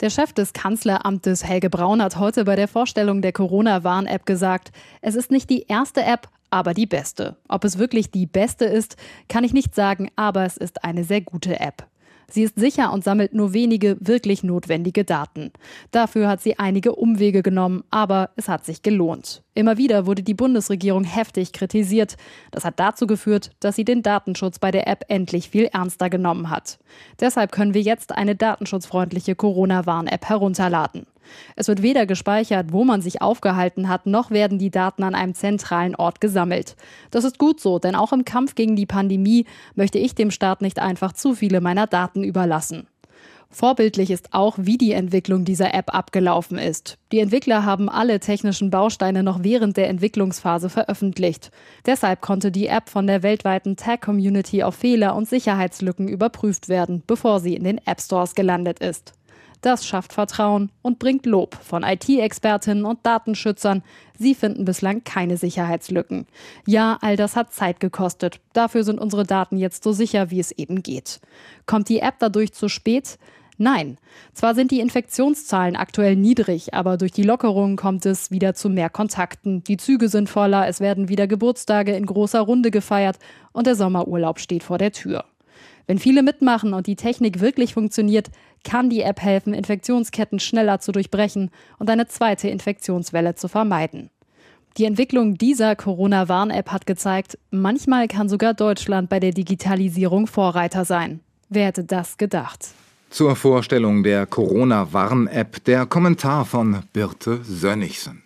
Der 0.01 0.09
Chef 0.09 0.33
des 0.33 0.55
Kanzleramtes 0.55 1.45
Helge 1.45 1.69
Braun 1.69 2.03
hat 2.03 2.17
heute 2.17 2.45
bei 2.45 2.57
der 2.57 2.69
Vorstellung 2.69 3.21
der 3.21 3.33
Corona-Warn-App 3.33 4.25
gesagt, 4.25 4.73
es 5.03 5.15
ist 5.15 5.31
nicht 5.31 5.51
die 5.51 5.67
erste 5.69 6.03
App, 6.03 6.29
aber 6.49 6.73
die 6.73 6.87
beste. 6.87 7.37
Ob 7.49 7.65
es 7.65 7.79
wirklich 7.79 8.11
die 8.11 8.27
beste 8.27 8.65
ist, 8.65 8.97
kann 9.29 9.45
ich 9.45 9.53
nicht 9.53 9.75
sagen, 9.75 10.11
aber 10.17 10.45
es 10.45 10.57
ist 10.57 10.85
eine 10.85 11.05
sehr 11.05 11.21
gute 11.21 11.61
App. 11.61 11.90
Sie 12.33 12.43
ist 12.43 12.59
sicher 12.59 12.93
und 12.93 13.05
sammelt 13.05 13.35
nur 13.35 13.53
wenige 13.53 13.97
wirklich 14.01 14.43
notwendige 14.43 15.05
Daten. 15.05 15.53
Dafür 15.91 16.29
hat 16.29 16.41
sie 16.41 16.59
einige 16.59 16.95
Umwege 16.95 17.43
genommen, 17.43 17.85
aber 17.91 18.31
es 18.37 18.49
hat 18.49 18.65
sich 18.65 18.83
gelohnt. 18.83 19.43
Immer 19.55 19.77
wieder 19.77 20.07
wurde 20.07 20.23
die 20.23 20.35
Bundesregierung 20.35 21.05
heftig 21.05 21.53
kritisiert. 21.53 22.17
Das 22.51 22.65
hat 22.65 22.79
dazu 22.79 23.07
geführt, 23.07 23.51
dass 23.61 23.77
sie 23.77 23.85
den 23.85 24.03
Datenschutz 24.03 24.59
bei 24.59 24.71
der 24.71 24.87
App 24.87 25.05
endlich 25.09 25.51
viel 25.51 25.65
ernster 25.67 26.09
genommen 26.09 26.51
hat. 26.51 26.79
Deshalb 27.19 27.53
können 27.53 27.75
wir 27.75 27.83
jetzt 27.83 28.13
eine 28.13 28.37
datenschutzfreundliche 28.37 29.35
Corona-Warn-App 29.35 30.29
herunterladen. 30.29 31.07
Es 31.57 31.69
wird 31.69 31.83
weder 31.83 32.07
gespeichert, 32.07 32.73
wo 32.73 32.85
man 32.85 33.03
sich 33.03 33.23
aufgehalten 33.23 33.89
hat, 33.89 34.07
noch 34.07 34.31
werden 34.31 34.59
die 34.59 34.71
Daten 34.71 35.03
an 35.03 35.15
einem 35.15 35.35
zentralen 35.35 35.95
Ort 35.95 36.21
gesammelt. 36.21 36.77
Das 37.11 37.25
ist 37.25 37.39
gut 37.39 37.61
so, 37.61 37.79
denn 37.79 37.95
auch 37.95 38.13
im 38.13 38.25
Kampf 38.25 38.55
gegen 38.55 38.77
die 38.77 38.87
Pandemie 38.87 39.47
möchte 39.75 39.99
ich 39.99 40.15
dem 40.15 40.31
Staat 40.31 40.63
nicht 40.63 40.79
einfach 40.79 41.13
zu 41.13 41.35
viele 41.35 41.61
meiner 41.61 41.87
Daten 41.87 42.25
überlassen. 42.25 42.87
Vorbildlich 43.53 44.13
ist 44.13 44.33
auch, 44.33 44.55
wie 44.59 44.79
die 44.79 44.93
Entwicklung 44.93 45.45
dieser 45.45 45.75
App 45.75 45.93
abgelaufen 45.93 46.57
ist. 46.57 46.99
Die 47.11 47.19
Entwickler 47.19 47.65
haben 47.65 47.89
alle 47.89 48.21
technischen 48.21 48.71
Bausteine 48.71 49.25
noch 49.25 49.43
während 49.43 49.77
der 49.77 49.89
Entwicklungsphase 49.89 50.71
veröffentlicht. 50.71 51.51
Deshalb 51.85 52.21
konnte 52.21 52.53
die 52.53 52.69
App 52.69 52.89
von 52.89 53.09
der 53.09 53.25
weltweiten 53.25 53.75
Tech-Community 53.75 54.63
auf 54.63 54.77
Fehler 54.77 55.17
und 55.17 55.29
Sicherheitslücken 55.29 56.07
überprüft 56.07 56.69
werden, 56.69 57.03
bevor 57.09 57.41
sie 57.41 57.57
in 57.57 57.65
den 57.65 57.85
App 57.87 58.01
Stores 58.01 58.37
gelandet 58.37 58.79
ist. 58.79 59.15
Das 59.61 59.87
schafft 59.87 60.13
Vertrauen 60.15 60.71
und 60.81 60.99
bringt 60.99 61.27
Lob 61.27 61.55
von 61.55 61.83
IT-Expertinnen 61.83 62.85
und 62.87 63.05
Datenschützern. 63.05 63.83
Sie 64.19 64.35
finden 64.35 64.65
bislang 64.65 65.05
keine 65.05 65.37
Sicherheitslücken. 65.37 66.27
Ja, 66.67 66.99
all 67.03 67.17
das 67.17 67.37
hat 67.37 67.53
Zeit 67.53 67.79
gekostet. 67.79 68.41
Dafür 68.55 68.85
sind 68.85 68.99
unsere 68.99 69.25
Daten 69.25 69.59
jetzt 69.59 69.85
so 69.85 69.93
sicher, 69.93 70.31
wie 70.31 70.41
es 70.41 70.53
eben 70.53 70.83
geht. 70.83 71.21
Kommt 71.67 71.89
die 71.89 72.01
App 72.01 72.15
dadurch 72.21 72.53
zu 72.53 72.69
spät? 72.69 73.19
Nein. 73.59 73.99
Zwar 74.33 74.55
sind 74.55 74.71
die 74.71 74.81
Infektionszahlen 74.81 75.77
aktuell 75.77 76.17
niedrig, 76.17 76.73
aber 76.73 76.97
durch 76.97 77.13
die 77.13 77.23
Lockerung 77.25 77.77
kommt 77.77 78.07
es 78.07 78.31
wieder 78.31 78.55
zu 78.55 78.71
mehr 78.71 78.89
Kontakten. 78.89 79.63
Die 79.65 79.77
Züge 79.77 80.09
sind 80.09 80.31
voller, 80.31 80.67
es 80.67 80.81
werden 80.81 81.11
wieder 81.11 81.27
Geburtstage 81.27 81.93
in 81.93 82.07
großer 82.07 82.41
Runde 82.41 82.71
gefeiert 82.71 83.19
und 83.53 83.67
der 83.67 83.75
Sommerurlaub 83.75 84.41
steht 84.41 84.63
vor 84.63 84.79
der 84.79 84.93
Tür. 84.93 85.27
Wenn 85.91 85.99
viele 85.99 86.23
mitmachen 86.23 86.73
und 86.73 86.87
die 86.87 86.95
Technik 86.95 87.41
wirklich 87.41 87.75
funktioniert, 87.75 88.31
kann 88.63 88.91
die 88.91 89.01
App 89.01 89.21
helfen, 89.21 89.53
Infektionsketten 89.53 90.39
schneller 90.39 90.79
zu 90.79 90.93
durchbrechen 90.93 91.51
und 91.81 91.91
eine 91.91 92.07
zweite 92.07 92.49
Infektionswelle 92.49 93.35
zu 93.35 93.49
vermeiden. 93.49 94.09
Die 94.77 94.85
Entwicklung 94.85 95.37
dieser 95.37 95.75
Corona-Warn-App 95.75 96.71
hat 96.71 96.87
gezeigt, 96.87 97.39
manchmal 97.51 98.07
kann 98.07 98.29
sogar 98.29 98.55
Deutschland 98.55 99.09
bei 99.09 99.19
der 99.19 99.33
Digitalisierung 99.33 100.29
Vorreiter 100.29 100.85
sein. 100.85 101.19
Wer 101.49 101.67
hätte 101.67 101.83
das 101.83 102.19
gedacht? 102.19 102.69
Zur 103.11 103.35
Vorstellung 103.35 104.05
der 104.05 104.27
Corona-Warn-App 104.27 105.65
der 105.65 105.87
Kommentar 105.87 106.45
von 106.45 106.85
Birte 106.93 107.41
Sönnigsen. 107.43 108.23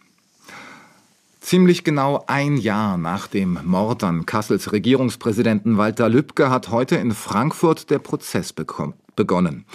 Ziemlich 1.45 1.85
genau 1.85 2.25
ein 2.27 2.57
Jahr 2.57 2.97
nach 2.97 3.27
dem 3.27 3.59
Mord 3.65 4.03
an 4.03 4.25
Kassels 4.25 4.73
Regierungspräsidenten 4.73 5.77
Walter 5.77 6.09
Lübcke 6.09 6.49
hat 6.49 6.71
heute 6.71 6.97
in 6.97 7.13
Frankfurt 7.13 7.91
der 7.91 7.99
Prozess 7.99 8.55
begonnen. 8.55 9.67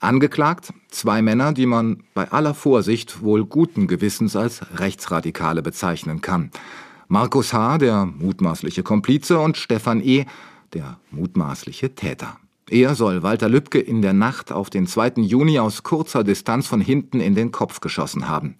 Angeklagt 0.00 0.74
zwei 0.90 1.22
Männer, 1.22 1.54
die 1.54 1.64
man 1.64 2.02
bei 2.12 2.30
aller 2.30 2.52
Vorsicht 2.52 3.22
wohl 3.22 3.46
guten 3.46 3.86
Gewissens 3.86 4.36
als 4.36 4.60
Rechtsradikale 4.78 5.62
bezeichnen 5.62 6.20
kann. 6.20 6.50
Markus 7.08 7.54
H., 7.54 7.78
der 7.78 8.04
mutmaßliche 8.04 8.82
Komplize, 8.82 9.38
und 9.38 9.56
Stefan 9.56 10.02
E., 10.02 10.26
der 10.74 10.98
mutmaßliche 11.10 11.94
Täter. 11.94 12.36
Er 12.70 12.94
soll 12.94 13.22
Walter 13.22 13.48
Lübcke 13.48 13.78
in 13.78 14.00
der 14.00 14.14
Nacht 14.14 14.50
auf 14.50 14.70
den 14.70 14.86
2. 14.86 15.14
Juni 15.16 15.58
aus 15.58 15.82
kurzer 15.82 16.24
Distanz 16.24 16.66
von 16.66 16.80
hinten 16.80 17.20
in 17.20 17.34
den 17.34 17.52
Kopf 17.52 17.80
geschossen 17.80 18.28
haben. 18.28 18.56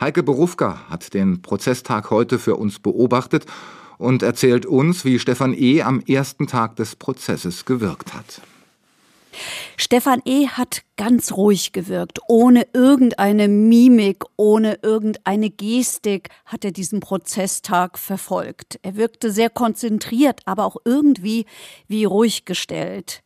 Heike 0.00 0.22
Berufka 0.22 0.80
hat 0.90 1.14
den 1.14 1.40
Prozesstag 1.40 2.10
heute 2.10 2.38
für 2.38 2.56
uns 2.56 2.78
beobachtet 2.78 3.46
und 3.96 4.22
erzählt 4.22 4.66
uns, 4.66 5.06
wie 5.06 5.18
Stefan 5.18 5.54
E. 5.54 5.82
am 5.82 6.00
ersten 6.00 6.46
Tag 6.46 6.76
des 6.76 6.96
Prozesses 6.96 7.64
gewirkt 7.64 8.12
hat. 8.12 8.42
Stefan 9.76 10.22
E. 10.24 10.48
hat 10.48 10.82
ganz 10.96 11.32
ruhig 11.32 11.72
gewirkt, 11.72 12.20
ohne 12.26 12.66
irgendeine 12.72 13.48
Mimik, 13.48 14.24
ohne 14.36 14.78
irgendeine 14.82 15.50
Gestik 15.50 16.30
hat 16.46 16.64
er 16.64 16.72
diesen 16.72 17.00
Prozesstag 17.00 17.98
verfolgt. 17.98 18.78
Er 18.82 18.96
wirkte 18.96 19.30
sehr 19.30 19.50
konzentriert, 19.50 20.40
aber 20.46 20.64
auch 20.64 20.76
irgendwie 20.84 21.44
wie 21.86 22.04
ruhig 22.04 22.44
gestellt. 22.44 23.22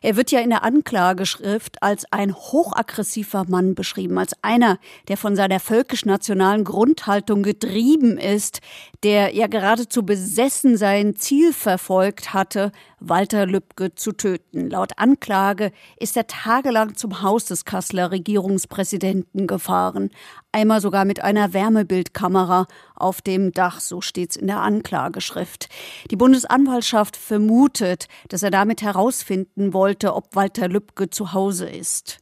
Er 0.00 0.16
wird 0.16 0.30
ja 0.30 0.40
in 0.40 0.50
der 0.50 0.62
Anklageschrift 0.62 1.82
als 1.82 2.04
ein 2.12 2.34
hochaggressiver 2.34 3.44
Mann 3.48 3.74
beschrieben, 3.74 4.18
als 4.18 4.32
einer, 4.42 4.78
der 5.08 5.16
von 5.16 5.34
seiner 5.34 5.58
völkisch-nationalen 5.58 6.62
Grundhaltung 6.62 7.42
getrieben 7.42 8.16
ist, 8.16 8.60
der 9.02 9.34
ja 9.34 9.48
geradezu 9.48 10.04
besessen 10.04 10.76
sein 10.76 11.16
Ziel 11.16 11.52
verfolgt 11.52 12.32
hatte, 12.32 12.70
Walter 13.00 13.46
Lübcke 13.46 13.94
zu 13.94 14.12
töten. 14.12 14.70
Laut 14.70 14.92
Anklage 14.96 15.72
ist 15.98 16.16
er 16.16 16.26
tagelang 16.26 16.96
zum 16.96 17.22
Haus 17.22 17.44
des 17.46 17.64
Kasseler 17.64 18.10
Regierungspräsidenten 18.10 19.46
gefahren, 19.46 20.10
einmal 20.52 20.80
sogar 20.80 21.04
mit 21.04 21.22
einer 21.22 21.52
Wärmebildkamera 21.52 22.66
auf 22.94 23.20
dem 23.22 23.52
Dach, 23.52 23.80
so 23.80 24.00
steht's 24.00 24.36
in 24.36 24.46
der 24.46 24.60
Anklageschrift. 24.60 25.68
Die 26.10 26.16
Bundesanwaltschaft 26.16 27.16
vermutet, 27.16 28.08
dass 28.28 28.42
er 28.42 28.50
damit 28.50 28.82
herausfinden 28.82 29.72
wollte, 29.72 30.14
ob 30.14 30.34
Walter 30.34 30.68
Lübcke 30.68 31.10
zu 31.10 31.32
Hause 31.32 31.68
ist. 31.68 32.18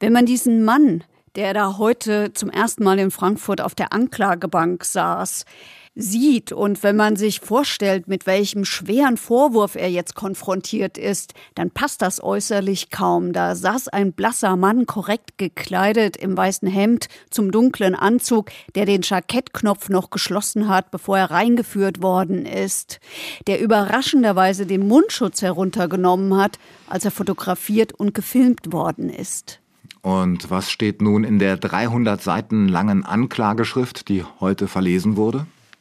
Wenn 0.00 0.12
man 0.12 0.26
diesen 0.26 0.64
Mann, 0.64 1.04
der 1.36 1.54
da 1.54 1.78
heute 1.78 2.32
zum 2.32 2.50
ersten 2.50 2.82
Mal 2.82 2.98
in 2.98 3.10
Frankfurt 3.10 3.60
auf 3.60 3.74
der 3.74 3.92
Anklagebank 3.92 4.84
saß, 4.84 5.44
sieht 5.94 6.52
und 6.52 6.82
wenn 6.82 6.96
man 6.96 7.16
sich 7.16 7.40
vorstellt, 7.40 8.06
mit 8.06 8.26
welchem 8.26 8.64
schweren 8.64 9.16
Vorwurf 9.16 9.74
er 9.74 9.90
jetzt 9.90 10.14
konfrontiert 10.14 10.96
ist, 10.96 11.34
dann 11.54 11.70
passt 11.70 12.00
das 12.02 12.22
äußerlich 12.22 12.90
kaum. 12.90 13.32
Da 13.32 13.54
saß 13.54 13.88
ein 13.88 14.12
blasser 14.12 14.56
Mann 14.56 14.86
korrekt 14.86 15.36
gekleidet 15.36 16.16
im 16.16 16.36
weißen 16.36 16.68
Hemd 16.68 17.08
zum 17.30 17.50
dunklen 17.50 17.94
Anzug, 17.94 18.50
der 18.74 18.86
den 18.86 19.02
Jackettknopf 19.02 19.88
noch 19.88 20.10
geschlossen 20.10 20.68
hat, 20.68 20.90
bevor 20.90 21.18
er 21.18 21.30
reingeführt 21.30 22.02
worden 22.02 22.46
ist, 22.46 23.00
der 23.46 23.60
überraschenderweise 23.60 24.66
den 24.66 24.86
Mundschutz 24.86 25.42
heruntergenommen 25.42 26.36
hat, 26.36 26.58
als 26.86 27.04
er 27.04 27.10
fotografiert 27.10 27.92
und 27.92 28.14
gefilmt 28.14 28.72
worden 28.72 29.10
ist. 29.10 29.60
Und 30.02 30.50
was 30.50 30.70
steht 30.70 31.02
nun 31.02 31.24
in 31.24 31.38
der 31.38 31.56
300 31.56 32.22
Seiten 32.22 32.68
langen 32.68 33.04
Anklageschrift, 33.04 34.08
die 34.08 34.24
heute 34.40 34.66
verlesen 34.66 35.16
wurde? 35.16 35.46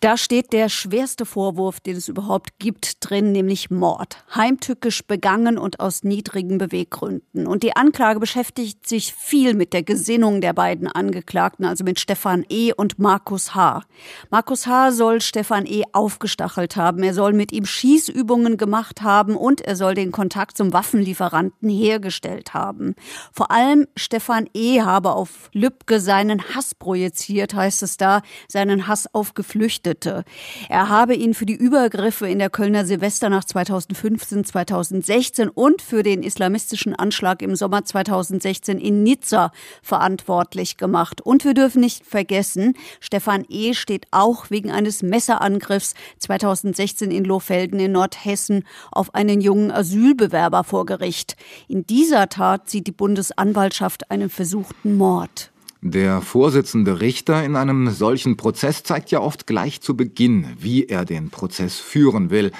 Da 0.00 0.16
steht 0.16 0.52
der 0.52 0.68
schwerste 0.68 1.26
Vorwurf, 1.26 1.80
den 1.80 1.96
es 1.96 2.06
überhaupt 2.06 2.60
gibt, 2.60 2.98
drin, 3.00 3.32
nämlich 3.32 3.68
Mord. 3.68 4.24
Heimtückisch 4.32 5.04
begangen 5.04 5.58
und 5.58 5.80
aus 5.80 6.04
niedrigen 6.04 6.56
Beweggründen. 6.58 7.48
Und 7.48 7.64
die 7.64 7.74
Anklage 7.74 8.20
beschäftigt 8.20 8.86
sich 8.86 9.12
viel 9.12 9.54
mit 9.54 9.72
der 9.72 9.82
Gesinnung 9.82 10.40
der 10.40 10.52
beiden 10.52 10.86
Angeklagten, 10.86 11.64
also 11.64 11.82
mit 11.82 11.98
Stefan 11.98 12.46
E. 12.48 12.72
und 12.72 13.00
Markus 13.00 13.56
H. 13.56 13.82
Markus 14.30 14.68
H. 14.68 14.92
soll 14.92 15.20
Stefan 15.20 15.66
E. 15.66 15.82
aufgestachelt 15.92 16.76
haben. 16.76 17.02
Er 17.02 17.12
soll 17.12 17.32
mit 17.32 17.50
ihm 17.50 17.66
Schießübungen 17.66 18.56
gemacht 18.56 19.02
haben 19.02 19.34
und 19.34 19.62
er 19.62 19.74
soll 19.74 19.94
den 19.94 20.12
Kontakt 20.12 20.56
zum 20.56 20.72
Waffenlieferanten 20.72 21.68
hergestellt 21.68 22.54
haben. 22.54 22.94
Vor 23.32 23.50
allem 23.50 23.88
Stefan 23.96 24.48
E. 24.54 24.80
habe 24.80 25.10
auf 25.10 25.50
Lübcke 25.52 25.98
seinen 25.98 26.54
Hass 26.54 26.76
projiziert, 26.76 27.52
heißt 27.52 27.82
es 27.82 27.96
da, 27.96 28.22
seinen 28.46 28.86
Hass 28.86 29.12
auf 29.12 29.34
Geflüchtete 29.34 29.87
berichtete. 29.88 30.24
Er 30.68 30.88
habe 30.88 31.14
ihn 31.14 31.34
für 31.34 31.46
die 31.46 31.54
Übergriffe 31.54 32.28
in 32.28 32.38
der 32.38 32.50
Kölner 32.50 32.84
Silvesternacht 32.84 33.48
2015, 33.48 34.44
2016 34.44 35.48
und 35.48 35.82
für 35.82 36.02
den 36.02 36.22
islamistischen 36.22 36.94
Anschlag 36.94 37.42
im 37.42 37.56
Sommer 37.56 37.84
2016 37.84 38.78
in 38.78 39.02
Nizza 39.02 39.52
verantwortlich 39.82 40.76
gemacht. 40.76 41.20
Und 41.20 41.44
wir 41.44 41.54
dürfen 41.54 41.80
nicht 41.80 42.04
vergessen, 42.04 42.74
Stefan 43.00 43.44
E. 43.48 43.74
steht 43.74 44.06
auch 44.10 44.50
wegen 44.50 44.70
eines 44.70 45.02
Messerangriffs 45.02 45.94
2016 46.18 47.10
in 47.10 47.24
Lohfelden 47.24 47.80
in 47.80 47.92
Nordhessen 47.92 48.64
auf 48.90 49.14
einen 49.14 49.40
jungen 49.40 49.70
Asylbewerber 49.70 50.64
vor 50.64 50.86
Gericht. 50.86 51.36
In 51.68 51.86
dieser 51.86 52.28
Tat 52.28 52.68
sieht 52.68 52.86
die 52.86 52.92
Bundesanwaltschaft 52.92 54.10
einen 54.10 54.28
versuchten 54.28 54.96
Mord. 54.96 55.50
Der 55.80 56.22
Vorsitzende 56.22 57.00
Richter 57.00 57.44
in 57.44 57.54
einem 57.54 57.90
solchen 57.90 58.36
Prozess 58.36 58.82
zeigt 58.82 59.12
ja 59.12 59.20
oft 59.20 59.46
gleich 59.46 59.80
zu 59.80 59.96
Beginn, 59.96 60.56
wie 60.58 60.86
er 60.86 61.04
den 61.04 61.30
Prozess 61.30 61.78
führen 61.78 62.30
will. 62.30 62.50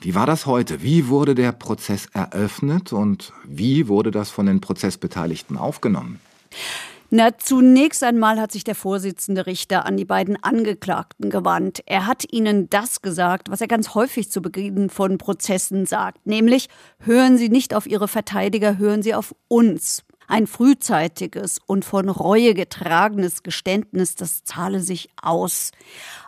Wie 0.00 0.16
war 0.16 0.26
das 0.26 0.46
heute? 0.46 0.82
Wie 0.82 1.06
wurde 1.06 1.36
der 1.36 1.52
Prozess 1.52 2.06
eröffnet 2.12 2.92
und 2.92 3.32
wie 3.46 3.86
wurde 3.86 4.10
das 4.10 4.30
von 4.30 4.46
den 4.46 4.60
Prozessbeteiligten 4.60 5.56
aufgenommen? 5.56 6.18
Na, 7.10 7.38
zunächst 7.38 8.02
einmal 8.02 8.40
hat 8.40 8.50
sich 8.50 8.64
der 8.64 8.74
Vorsitzende 8.74 9.46
Richter 9.46 9.86
an 9.86 9.96
die 9.96 10.04
beiden 10.04 10.42
Angeklagten 10.42 11.30
gewandt. 11.30 11.80
Er 11.86 12.08
hat 12.08 12.24
ihnen 12.32 12.68
das 12.70 13.02
gesagt, 13.02 13.50
was 13.50 13.60
er 13.60 13.68
ganz 13.68 13.94
häufig 13.94 14.32
zu 14.32 14.42
Beginn 14.42 14.90
von 14.90 15.16
Prozessen 15.16 15.86
sagt, 15.86 16.26
nämlich 16.26 16.68
hören 16.98 17.38
Sie 17.38 17.50
nicht 17.50 17.72
auf 17.72 17.86
Ihre 17.86 18.08
Verteidiger, 18.08 18.78
hören 18.78 19.02
Sie 19.02 19.14
auf 19.14 19.32
uns. 19.46 20.02
Ein 20.26 20.46
frühzeitiges 20.46 21.58
und 21.66 21.84
von 21.84 22.08
Reue 22.08 22.54
getragenes 22.54 23.42
Geständnis, 23.42 24.14
das 24.14 24.44
zahle 24.44 24.80
sich 24.80 25.10
aus. 25.20 25.72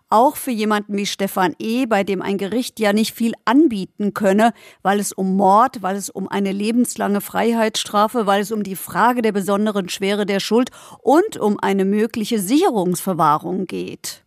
Auch 0.08 0.36
für 0.36 0.52
jemanden 0.52 0.96
wie 0.96 1.06
Stefan 1.06 1.56
E., 1.58 1.86
bei 1.86 2.04
dem 2.04 2.22
ein 2.22 2.38
Gericht 2.38 2.78
ja 2.78 2.92
nicht 2.92 3.12
viel 3.12 3.32
anbieten 3.44 4.14
könne, 4.14 4.52
weil 4.82 5.00
es 5.00 5.12
um 5.12 5.34
Mord, 5.34 5.82
weil 5.82 5.96
es 5.96 6.10
um 6.10 6.28
eine 6.28 6.52
lebenslange 6.52 7.20
Freiheitsstrafe, 7.20 8.26
weil 8.26 8.42
es 8.42 8.52
um 8.52 8.62
die 8.62 8.76
Frage 8.76 9.20
der 9.22 9.32
besonderen 9.32 9.88
Schwere 9.88 10.24
der 10.24 10.38
Schuld 10.38 10.70
und 11.02 11.38
um 11.38 11.58
eine 11.58 11.84
mögliche 11.84 12.38
Sicherungsverwahrung 12.38 13.66
geht. 13.66 14.25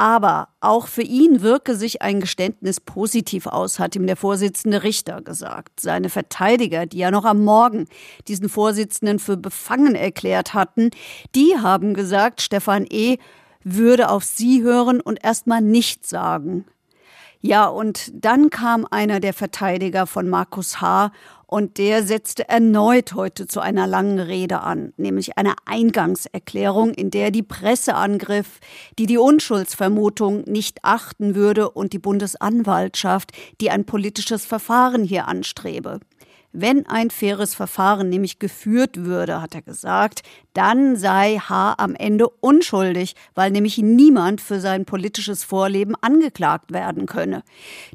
Aber 0.00 0.48
auch 0.60 0.86
für 0.86 1.02
ihn 1.02 1.42
wirke 1.42 1.76
sich 1.76 2.00
ein 2.00 2.20
Geständnis 2.22 2.80
positiv 2.80 3.46
aus, 3.46 3.78
hat 3.78 3.94
ihm 3.94 4.06
der 4.06 4.16
Vorsitzende 4.16 4.82
Richter 4.82 5.20
gesagt. 5.20 5.78
Seine 5.78 6.08
Verteidiger, 6.08 6.86
die 6.86 6.96
ja 6.96 7.10
noch 7.10 7.26
am 7.26 7.44
Morgen 7.44 7.86
diesen 8.26 8.48
Vorsitzenden 8.48 9.18
für 9.18 9.36
befangen 9.36 9.94
erklärt 9.94 10.54
hatten, 10.54 10.88
die 11.34 11.54
haben 11.60 11.92
gesagt, 11.92 12.40
Stefan 12.40 12.86
E. 12.88 13.18
würde 13.62 14.08
auf 14.08 14.24
sie 14.24 14.62
hören 14.62 15.02
und 15.02 15.22
erstmal 15.22 15.60
nichts 15.60 16.08
sagen. 16.08 16.64
Ja, 17.42 17.66
und 17.66 18.10
dann 18.14 18.48
kam 18.48 18.86
einer 18.90 19.20
der 19.20 19.34
Verteidiger 19.34 20.06
von 20.06 20.30
Markus 20.30 20.80
H. 20.80 21.12
Und 21.50 21.78
der 21.78 22.04
setzte 22.04 22.48
erneut 22.48 23.14
heute 23.14 23.48
zu 23.48 23.58
einer 23.58 23.88
langen 23.88 24.20
Rede 24.20 24.60
an, 24.60 24.92
nämlich 24.96 25.36
einer 25.36 25.56
Eingangserklärung, 25.64 26.94
in 26.94 27.10
der 27.10 27.32
die 27.32 27.42
Presse 27.42 27.96
angriff, 27.96 28.60
die 29.00 29.06
die 29.06 29.18
Unschuldsvermutung 29.18 30.44
nicht 30.44 30.84
achten 30.84 31.34
würde 31.34 31.68
und 31.68 31.92
die 31.92 31.98
Bundesanwaltschaft, 31.98 33.32
die 33.60 33.68
ein 33.68 33.84
politisches 33.84 34.44
Verfahren 34.44 35.02
hier 35.02 35.26
anstrebe. 35.26 35.98
Wenn 36.52 36.86
ein 36.86 37.10
faires 37.10 37.54
Verfahren 37.54 38.08
nämlich 38.08 38.38
geführt 38.38 39.04
würde, 39.04 39.40
hat 39.40 39.54
er 39.54 39.62
gesagt, 39.62 40.22
dann 40.52 40.96
sei 40.96 41.38
H. 41.38 41.74
am 41.78 41.94
Ende 41.94 42.28
unschuldig, 42.28 43.14
weil 43.34 43.52
nämlich 43.52 43.78
niemand 43.78 44.40
für 44.40 44.58
sein 44.58 44.84
politisches 44.84 45.44
Vorleben 45.44 45.94
angeklagt 46.00 46.72
werden 46.72 47.06
könne. 47.06 47.44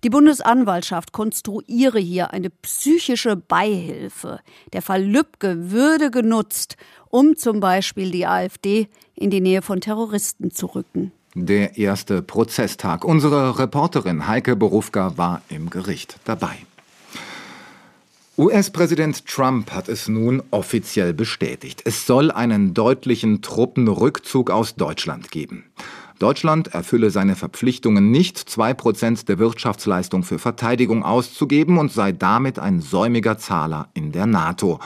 Die 0.04 0.10
Bundesanwaltschaft 0.10 1.12
konstruiere 1.12 2.00
hier 2.00 2.32
eine 2.32 2.50
psychische 2.50 3.36
Beihilfe. 3.36 4.40
Der 4.72 4.82
Fall 4.82 5.04
Lübcke 5.04 5.72
würde 5.72 6.10
genutzt, 6.10 6.78
um 7.10 7.36
zum 7.36 7.60
Beispiel 7.60 8.12
die 8.12 8.26
AfD 8.26 8.88
in 9.16 9.30
die 9.30 9.42
Nähe 9.42 9.62
von 9.62 9.82
Terroristen 9.82 10.52
zu 10.52 10.68
rücken. 10.68 11.12
Der 11.34 11.78
erste 11.78 12.22
Prozesstag. 12.22 13.04
Unsere 13.04 13.60
Reporterin 13.60 14.26
Heike 14.26 14.56
Berufka 14.56 15.18
war 15.18 15.42
im 15.50 15.70
Gericht 15.70 16.18
dabei. 16.24 16.56
US-Präsident 18.38 19.26
Trump 19.28 19.72
hat 19.72 19.88
es 19.88 20.10
nun 20.10 20.44
offiziell 20.52 21.14
bestätigt. 21.14 21.82
Es 21.86 22.06
soll 22.06 22.32
einen 22.32 22.74
deutlichen 22.74 23.42
Truppenrückzug 23.42 24.52
aus 24.52 24.76
Deutschland 24.76 25.32
geben. 25.32 25.64
Deutschland 26.20 26.74
erfülle 26.74 27.12
seine 27.12 27.38
Verpflichtungen 27.38 28.12
nicht, 28.12 28.38
zwei 28.38 28.74
Prozent 28.74 29.30
der 29.30 29.40
Wirtschaftsleistung 29.40 30.24
für 30.24 30.38
Verteidigung 30.38 31.04
auszugeben 31.04 31.78
und 31.78 31.94
sei 31.94 32.12
damit 32.12 32.60
ein 32.60 32.82
säumiger 32.82 33.38
Zahler 33.38 33.88
in 33.94 34.12
der 34.12 34.26
NATO. 34.26 34.82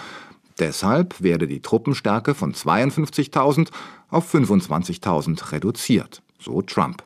Deshalb 0.60 1.20
werde 1.20 1.48
die 1.48 1.64
Truppenstärke 1.64 2.36
von 2.36 2.54
52.000 2.54 3.70
auf 4.12 4.32
25.000 4.32 5.52
reduziert, 5.54 6.22
so 6.40 6.62
Trump. 6.62 7.02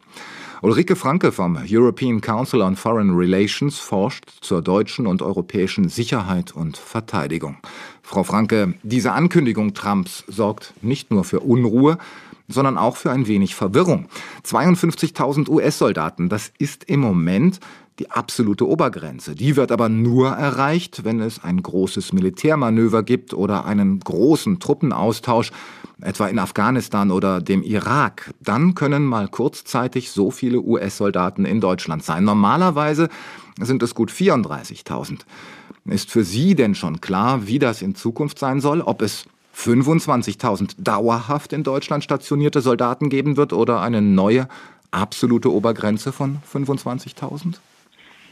Ulrike 0.63 0.95
Franke 0.95 1.33
vom 1.33 1.59
European 1.69 2.21
Council 2.21 2.61
on 2.61 2.77
Foreign 2.77 3.09
Relations 3.17 3.79
forscht 3.79 4.29
zur 4.39 4.61
deutschen 4.61 5.07
und 5.07 5.21
europäischen 5.21 5.89
Sicherheit 5.89 6.55
und 6.55 6.77
Verteidigung. 6.77 7.57
Frau 8.01 8.23
Franke, 8.23 8.73
diese 8.81 9.11
Ankündigung 9.11 9.73
Trumps 9.73 10.23
sorgt 10.27 10.73
nicht 10.81 11.11
nur 11.11 11.25
für 11.25 11.41
Unruhe, 11.41 11.97
sondern 12.47 12.77
auch 12.77 12.95
für 12.95 13.11
ein 13.11 13.27
wenig 13.27 13.55
Verwirrung. 13.55 14.07
52.000 14.45 15.49
US-Soldaten, 15.49 16.29
das 16.29 16.53
ist 16.59 16.85
im 16.85 17.01
Moment 17.01 17.59
die 17.99 18.09
absolute 18.09 18.67
Obergrenze. 18.67 19.35
Die 19.35 19.55
wird 19.55 19.71
aber 19.71 19.87
nur 19.87 20.29
erreicht, 20.29 21.03
wenn 21.03 21.19
es 21.19 21.43
ein 21.43 21.61
großes 21.61 22.11
Militärmanöver 22.13 23.03
gibt 23.03 23.33
oder 23.33 23.65
einen 23.65 23.99
großen 23.99 24.59
Truppenaustausch, 24.59 25.51
etwa 26.01 26.27
in 26.27 26.39
Afghanistan 26.39 27.11
oder 27.11 27.39
dem 27.39 27.61
Irak. 27.61 28.33
Dann 28.41 28.73
können 28.73 29.05
mal 29.05 29.27
kurzzeitig 29.27 30.11
so 30.11 30.31
viele 30.31 30.59
US-Soldaten 30.61 31.45
in 31.45 31.61
Deutschland 31.61 32.03
sein. 32.03 32.23
Normalerweise 32.23 33.09
sind 33.61 33.83
es 33.83 33.93
gut 33.93 34.11
34.000. 34.11 35.19
Ist 35.85 36.09
für 36.09 36.23
Sie 36.23 36.55
denn 36.55 36.75
schon 36.75 37.01
klar, 37.01 37.47
wie 37.47 37.59
das 37.59 37.81
in 37.81 37.93
Zukunft 37.93 38.39
sein 38.39 38.59
soll? 38.59 38.81
Ob 38.81 39.01
es 39.01 39.25
25.000 39.55 40.75
dauerhaft 40.79 41.53
in 41.53 41.63
Deutschland 41.63 42.03
stationierte 42.03 42.61
Soldaten 42.61 43.09
geben 43.09 43.37
wird 43.37 43.53
oder 43.53 43.81
eine 43.81 44.01
neue 44.01 44.47
absolute 44.89 45.51
Obergrenze 45.51 46.11
von 46.11 46.39
25.000? 46.51 47.55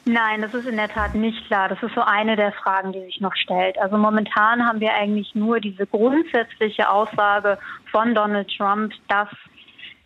Nein, 0.06 0.42
das 0.42 0.54
ist 0.54 0.66
in 0.66 0.78
der 0.78 0.90
Tat 0.90 1.14
nicht 1.14 1.46
klar. 1.46 1.70
Das 1.70 1.82
ist 1.84 1.94
so 1.94 2.02
eine 2.02 2.36
der 2.36 2.52
Fragen, 2.54 2.92
die 2.92 3.02
sich 3.02 3.22
noch 3.22 3.36
stellt. 3.36 3.78
Also 3.78 3.98
momentan 3.98 4.66
haben 4.66 4.80
wir 4.80 4.94
eigentlich 4.94 5.36
nur 5.36 5.60
diese 5.60 5.86
grundsätzliche 5.86 6.90
Aussage 6.90 7.60
von 7.92 8.16
Donald 8.16 8.50
Trump, 8.58 8.94
dass 9.10 9.30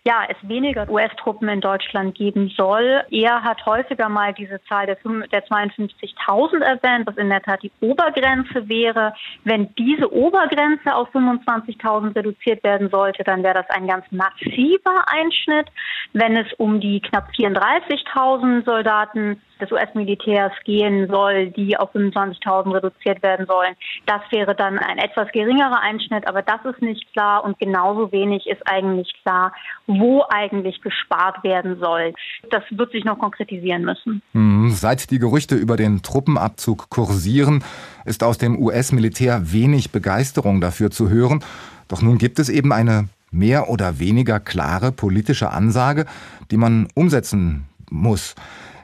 ja, 0.07 0.23
es 0.29 0.37
weniger 0.47 0.87
US-Truppen 0.87 1.49
in 1.49 1.61
Deutschland 1.61 2.13
geben 2.13 2.53
soll. 2.55 3.03
Er 3.09 3.43
hat 3.43 3.65
häufiger 3.65 4.07
mal 4.07 4.33
diese 4.33 4.61
Zahl 4.65 4.85
der, 4.85 4.97
der 4.97 5.47
52.000 5.47 6.61
erwähnt, 6.61 7.07
was 7.07 7.17
in 7.17 7.29
der 7.29 7.41
Tat 7.41 7.63
die 7.63 7.71
Obergrenze 7.81 8.69
wäre. 8.69 9.15
Wenn 9.45 9.73
diese 9.75 10.13
Obergrenze 10.13 10.93
auf 10.93 11.09
25.000 11.09 12.15
reduziert 12.15 12.63
werden 12.63 12.89
sollte, 12.89 13.23
dann 13.23 13.41
wäre 13.41 13.55
das 13.55 13.69
ein 13.71 13.87
ganz 13.87 14.05
massiver 14.11 15.05
Einschnitt. 15.07 15.69
Wenn 16.13 16.37
es 16.37 16.53
um 16.53 16.79
die 16.79 17.01
knapp 17.01 17.29
34.000 17.35 18.63
Soldaten 18.63 19.41
des 19.59 19.71
US-Militärs 19.71 20.51
gehen 20.65 21.07
soll, 21.07 21.47
die 21.51 21.77
auf 21.77 21.93
25.000 21.95 22.73
reduziert 22.73 23.23
werden 23.23 23.45
sollen. 23.45 23.75
Das 24.05 24.21
wäre 24.29 24.55
dann 24.55 24.79
ein 24.79 24.97
etwas 24.97 25.31
geringerer 25.31 25.79
Einschnitt, 25.79 26.27
aber 26.27 26.41
das 26.41 26.63
ist 26.65 26.81
nicht 26.81 27.11
klar 27.13 27.43
und 27.43 27.57
genauso 27.59 28.11
wenig 28.11 28.47
ist 28.47 28.61
eigentlich 28.69 29.13
klar, 29.23 29.53
wo 29.99 30.23
eigentlich 30.29 30.81
gespart 30.81 31.43
werden 31.43 31.77
soll. 31.79 32.13
Das 32.49 32.63
wird 32.71 32.91
sich 32.91 33.05
noch 33.05 33.19
konkretisieren 33.19 33.83
müssen. 33.83 34.21
Hm, 34.33 34.71
seit 34.71 35.11
die 35.11 35.19
Gerüchte 35.19 35.55
über 35.55 35.77
den 35.77 36.01
Truppenabzug 36.01 36.89
kursieren, 36.89 37.63
ist 38.05 38.23
aus 38.23 38.37
dem 38.37 38.57
US-Militär 38.61 39.51
wenig 39.51 39.91
Begeisterung 39.91 40.61
dafür 40.61 40.91
zu 40.91 41.09
hören. 41.09 41.43
Doch 41.87 42.01
nun 42.01 42.17
gibt 42.17 42.39
es 42.39 42.49
eben 42.49 42.71
eine 42.71 43.09
mehr 43.31 43.69
oder 43.69 43.99
weniger 43.99 44.39
klare 44.39 44.91
politische 44.91 45.51
Ansage, 45.51 46.05
die 46.51 46.57
man 46.57 46.87
umsetzen 46.95 47.65
muss. 47.89 48.35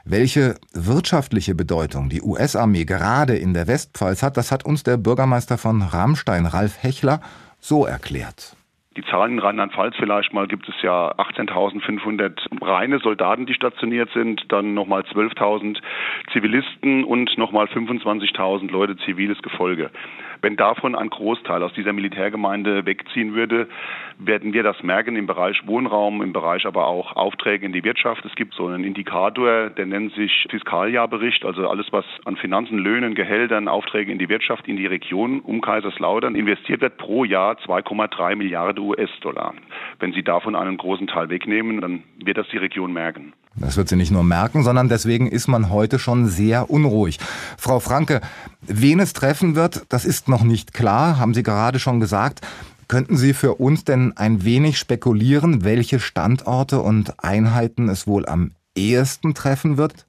Welche 0.04 0.56
wirtschaftliche 0.72 1.54
Bedeutung 1.54 2.08
die 2.08 2.22
US-Armee 2.22 2.84
gerade 2.84 3.36
in 3.36 3.54
der 3.54 3.68
Westpfalz 3.68 4.22
hat, 4.22 4.36
das 4.36 4.50
hat 4.50 4.64
uns 4.64 4.82
der 4.82 4.96
Bürgermeister 4.96 5.58
von 5.58 5.80
Rammstein, 5.80 6.46
Ralf 6.46 6.82
Hechler, 6.82 7.20
so 7.60 7.86
erklärt. 7.86 8.56
Die 8.96 9.04
Zahlen 9.04 9.32
in 9.32 9.38
Rheinland-Pfalz 9.38 9.96
vielleicht 9.96 10.34
mal 10.34 10.46
gibt 10.46 10.68
es 10.68 10.74
ja 10.82 11.12
18.500 11.12 12.62
reine 12.62 12.98
Soldaten, 12.98 13.46
die 13.46 13.54
stationiert 13.54 14.10
sind, 14.12 14.44
dann 14.48 14.74
nochmal 14.74 15.02
12.000 15.02 15.78
Zivilisten 16.32 17.04
und 17.04 17.38
nochmal 17.38 17.66
25.000 17.66 18.70
Leute 18.70 18.96
ziviles 18.98 19.40
Gefolge. 19.40 19.90
Wenn 20.42 20.56
davon 20.56 20.96
ein 20.96 21.08
Großteil 21.08 21.62
aus 21.62 21.72
dieser 21.74 21.92
Militärgemeinde 21.92 22.84
wegziehen 22.84 23.34
würde, 23.34 23.68
werden 24.18 24.52
wir 24.52 24.64
das 24.64 24.82
merken 24.82 25.14
im 25.14 25.28
Bereich 25.28 25.64
Wohnraum, 25.68 26.20
im 26.20 26.32
Bereich 26.32 26.66
aber 26.66 26.88
auch 26.88 27.14
Aufträge 27.14 27.64
in 27.64 27.72
die 27.72 27.84
Wirtschaft. 27.84 28.24
Es 28.24 28.34
gibt 28.34 28.52
so 28.54 28.66
einen 28.66 28.82
Indikator, 28.82 29.70
der 29.70 29.86
nennt 29.86 30.12
sich 30.14 30.48
Fiskaljahrbericht, 30.50 31.44
also 31.44 31.68
alles, 31.68 31.86
was 31.92 32.04
an 32.24 32.36
Finanzen, 32.36 32.76
Löhnen, 32.76 33.14
Gehältern, 33.14 33.68
Aufträge 33.68 34.10
in 34.10 34.18
die 34.18 34.28
Wirtschaft, 34.28 34.66
in 34.66 34.76
die 34.76 34.86
Region 34.86 35.38
um 35.40 35.60
Kaiserslautern 35.60 36.34
investiert 36.34 36.80
wird 36.80 36.96
pro 36.96 37.24
Jahr 37.24 37.54
2,3 37.58 38.34
Milliarden 38.34 38.82
US-Dollar. 38.84 39.54
Wenn 40.00 40.12
Sie 40.12 40.24
davon 40.24 40.56
einen 40.56 40.76
großen 40.76 41.06
Teil 41.06 41.28
wegnehmen, 41.28 41.80
dann 41.80 42.02
wird 42.16 42.36
das 42.36 42.48
die 42.48 42.58
Region 42.58 42.92
merken. 42.92 43.32
Das 43.54 43.76
wird 43.76 43.88
sie 43.88 43.96
nicht 43.96 44.10
nur 44.10 44.24
merken, 44.24 44.62
sondern 44.62 44.88
deswegen 44.88 45.26
ist 45.26 45.46
man 45.46 45.70
heute 45.70 45.98
schon 45.98 46.28
sehr 46.28 46.70
unruhig. 46.70 47.18
Frau 47.58 47.80
Franke, 47.80 48.20
wen 48.62 48.98
es 49.00 49.12
treffen 49.12 49.54
wird, 49.54 49.84
das 49.88 50.04
ist 50.04 50.28
noch 50.28 50.42
nicht 50.42 50.72
klar, 50.72 51.18
haben 51.18 51.34
Sie 51.34 51.42
gerade 51.42 51.78
schon 51.78 52.00
gesagt. 52.00 52.40
Könnten 52.88 53.16
Sie 53.16 53.32
für 53.34 53.54
uns 53.54 53.84
denn 53.84 54.16
ein 54.16 54.44
wenig 54.44 54.78
spekulieren, 54.78 55.64
welche 55.64 56.00
Standorte 56.00 56.80
und 56.80 57.22
Einheiten 57.22 57.88
es 57.88 58.06
wohl 58.06 58.26
am 58.26 58.52
ehesten 58.74 59.34
treffen 59.34 59.76
wird? 59.76 60.06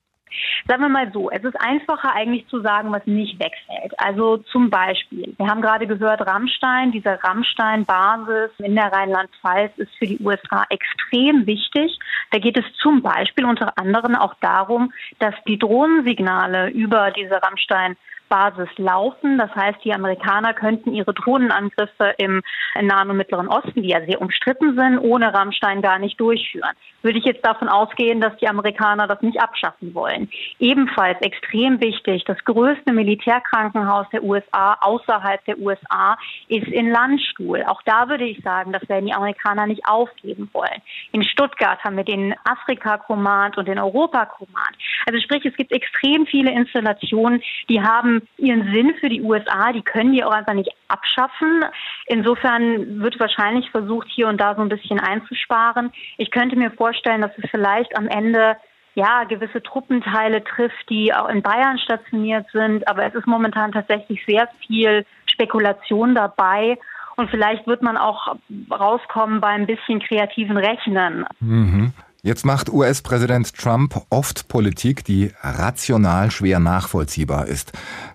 Sagen 0.68 0.82
wir 0.82 0.90
mal 0.90 1.12
so, 1.12 1.30
es 1.30 1.44
ist 1.44 1.60
einfacher 1.60 2.14
eigentlich 2.14 2.48
zu 2.48 2.62
sagen, 2.62 2.92
was 2.92 3.06
nicht 3.06 3.40
wegfällt. 3.40 3.98
Also 3.98 4.38
zum 4.38 4.70
Beispiel, 4.70 5.34
wir 5.38 5.48
haben 5.48 5.62
gerade 5.62 5.88
gehört, 5.88 6.26
Rammstein, 6.26 6.92
diese 6.92 7.20
Rammstein-Basis 7.24 8.52
in 8.60 8.76
der 8.76 8.92
Rheinland-Pfalz 8.92 9.78
ist 9.78 9.94
für 9.98 10.06
die 10.06 10.20
USA 10.20 10.66
extrem 10.70 11.46
wichtig. 11.46 11.98
Da 12.32 12.40
geht 12.40 12.58
es 12.58 12.66
zum 12.82 13.02
Beispiel 13.02 13.46
unter 13.46 13.78
anderem 13.78 14.16
auch 14.16 14.36
darum, 14.42 14.92
dass 15.20 15.36
die 15.48 15.60
Drohnensignale 15.60 16.70
über 16.70 17.12
diese 17.12 17.42
Rammstein 17.42 17.96
Basis 18.34 18.70
laufen. 18.78 19.38
Das 19.38 19.54
heißt, 19.54 19.86
die 19.86 19.94
Amerikaner 19.94 20.56
könnten 20.56 20.92
ihre 20.92 21.14
Drohnenangriffe 21.14 22.16
im 22.18 22.42
Nahen 22.82 23.12
und 23.12 23.18
Mittleren 23.18 23.48
Osten, 23.48 23.84
die 23.84 23.90
ja 23.90 24.04
sehr 24.08 24.20
umstritten 24.20 24.76
sind, 24.76 24.98
ohne 24.98 25.32
Rammstein 25.36 25.84
gar 25.84 26.00
nicht 26.00 26.20
durchführen. 26.20 26.72
Würde 27.04 27.20
ich 27.20 27.26
jetzt 27.26 27.46
davon 27.46 27.70
ausgehen, 27.70 28.22
dass 28.22 28.36
die 28.38 28.48
Amerikaner 28.48 29.06
das 29.06 29.22
nicht 29.22 29.40
abschaffen 29.40 29.94
wollen. 29.94 30.32
Ebenfalls 30.58 31.22
extrem 31.22 31.80
wichtig, 31.80 32.24
das 32.26 32.44
größte 32.44 32.92
Militärkrankenhaus 32.92 34.08
der 34.12 34.24
USA 34.24 34.78
außerhalb 34.82 35.46
der 35.46 35.60
USA 35.60 36.18
ist 36.48 36.68
in 36.70 36.90
Landstuhl. 36.90 37.64
Auch 37.68 37.84
da 37.84 38.10
würde 38.10 38.26
ich 38.26 38.42
sagen, 38.42 38.72
das 38.72 38.88
werden 38.90 39.06
die 39.06 39.14
Amerikaner 39.14 39.68
nicht 39.68 39.86
aufgeben 39.86 40.50
wollen. 40.54 40.82
In 41.12 41.24
Stuttgart 41.24 41.84
haben 41.84 41.98
wir 41.98 42.04
den 42.04 42.34
Afrika-Command 42.46 43.60
und 43.60 43.68
den 43.68 43.78
Europa-Command. 43.78 44.76
Also 45.06 45.20
sprich, 45.20 45.46
es 45.46 45.56
gibt 45.56 45.72
extrem 45.72 46.26
viele 46.26 46.52
Installationen, 46.52 47.44
die 47.70 47.82
haben 47.82 48.23
ihren 48.38 48.74
Sinn 48.74 48.94
für 49.00 49.10
die 49.10 49.22
USA. 49.22 49.72
Die 49.72 49.82
können 49.82 50.14
die 50.14 50.24
auch 50.24 50.32
einfach 50.32 50.54
nicht 50.54 50.72
abschaffen. 50.88 51.66
Insofern 52.08 53.02
wird 53.02 53.20
wahrscheinlich 53.20 53.70
versucht, 53.72 54.08
hier 54.10 54.28
und 54.28 54.40
da 54.40 54.56
so 54.56 54.62
ein 54.62 54.70
bisschen 54.70 55.00
einzusparen. 55.00 55.92
Ich 56.18 56.32
könnte 56.32 56.56
mir 56.56 56.72
vorstellen, 56.72 57.22
dass 57.22 57.32
es 57.38 57.50
vielleicht 57.50 57.98
am 57.98 58.08
Ende 58.08 58.58
ja, 58.96 59.24
gewisse 59.24 59.64
Truppenteile 59.64 60.44
trifft, 60.44 60.90
die 60.90 61.14
auch 61.14 61.28
in 61.28 61.42
Bayern 61.42 61.80
stationiert 61.80 62.46
sind. 62.52 62.88
Aber 62.88 63.06
es 63.06 63.16
ist 63.16 63.28
momentan 63.28 63.72
tatsächlich 63.72 64.24
sehr 64.26 64.48
viel 64.68 65.06
Spekulation 65.26 66.16
dabei. 66.16 66.78
Und 67.16 67.30
vielleicht 67.30 67.68
wird 67.68 67.82
man 67.82 67.98
auch 67.98 68.36
rauskommen 68.72 69.40
bei 69.40 69.50
ein 69.50 69.68
bisschen 69.68 70.00
kreativen 70.00 70.58
Rechnen. 70.58 71.26
Mhm. 71.40 71.94
Jetzt 72.26 72.46
macht 72.46 72.72
US-Präsident 72.72 73.54
Trump 73.54 74.02
oft 74.10 74.48
Politik, 74.48 75.04
die 75.04 75.32
rational 75.42 76.32
schwer 76.32 76.62
nachvollziehbar 76.62 77.48
ist. 77.48 77.74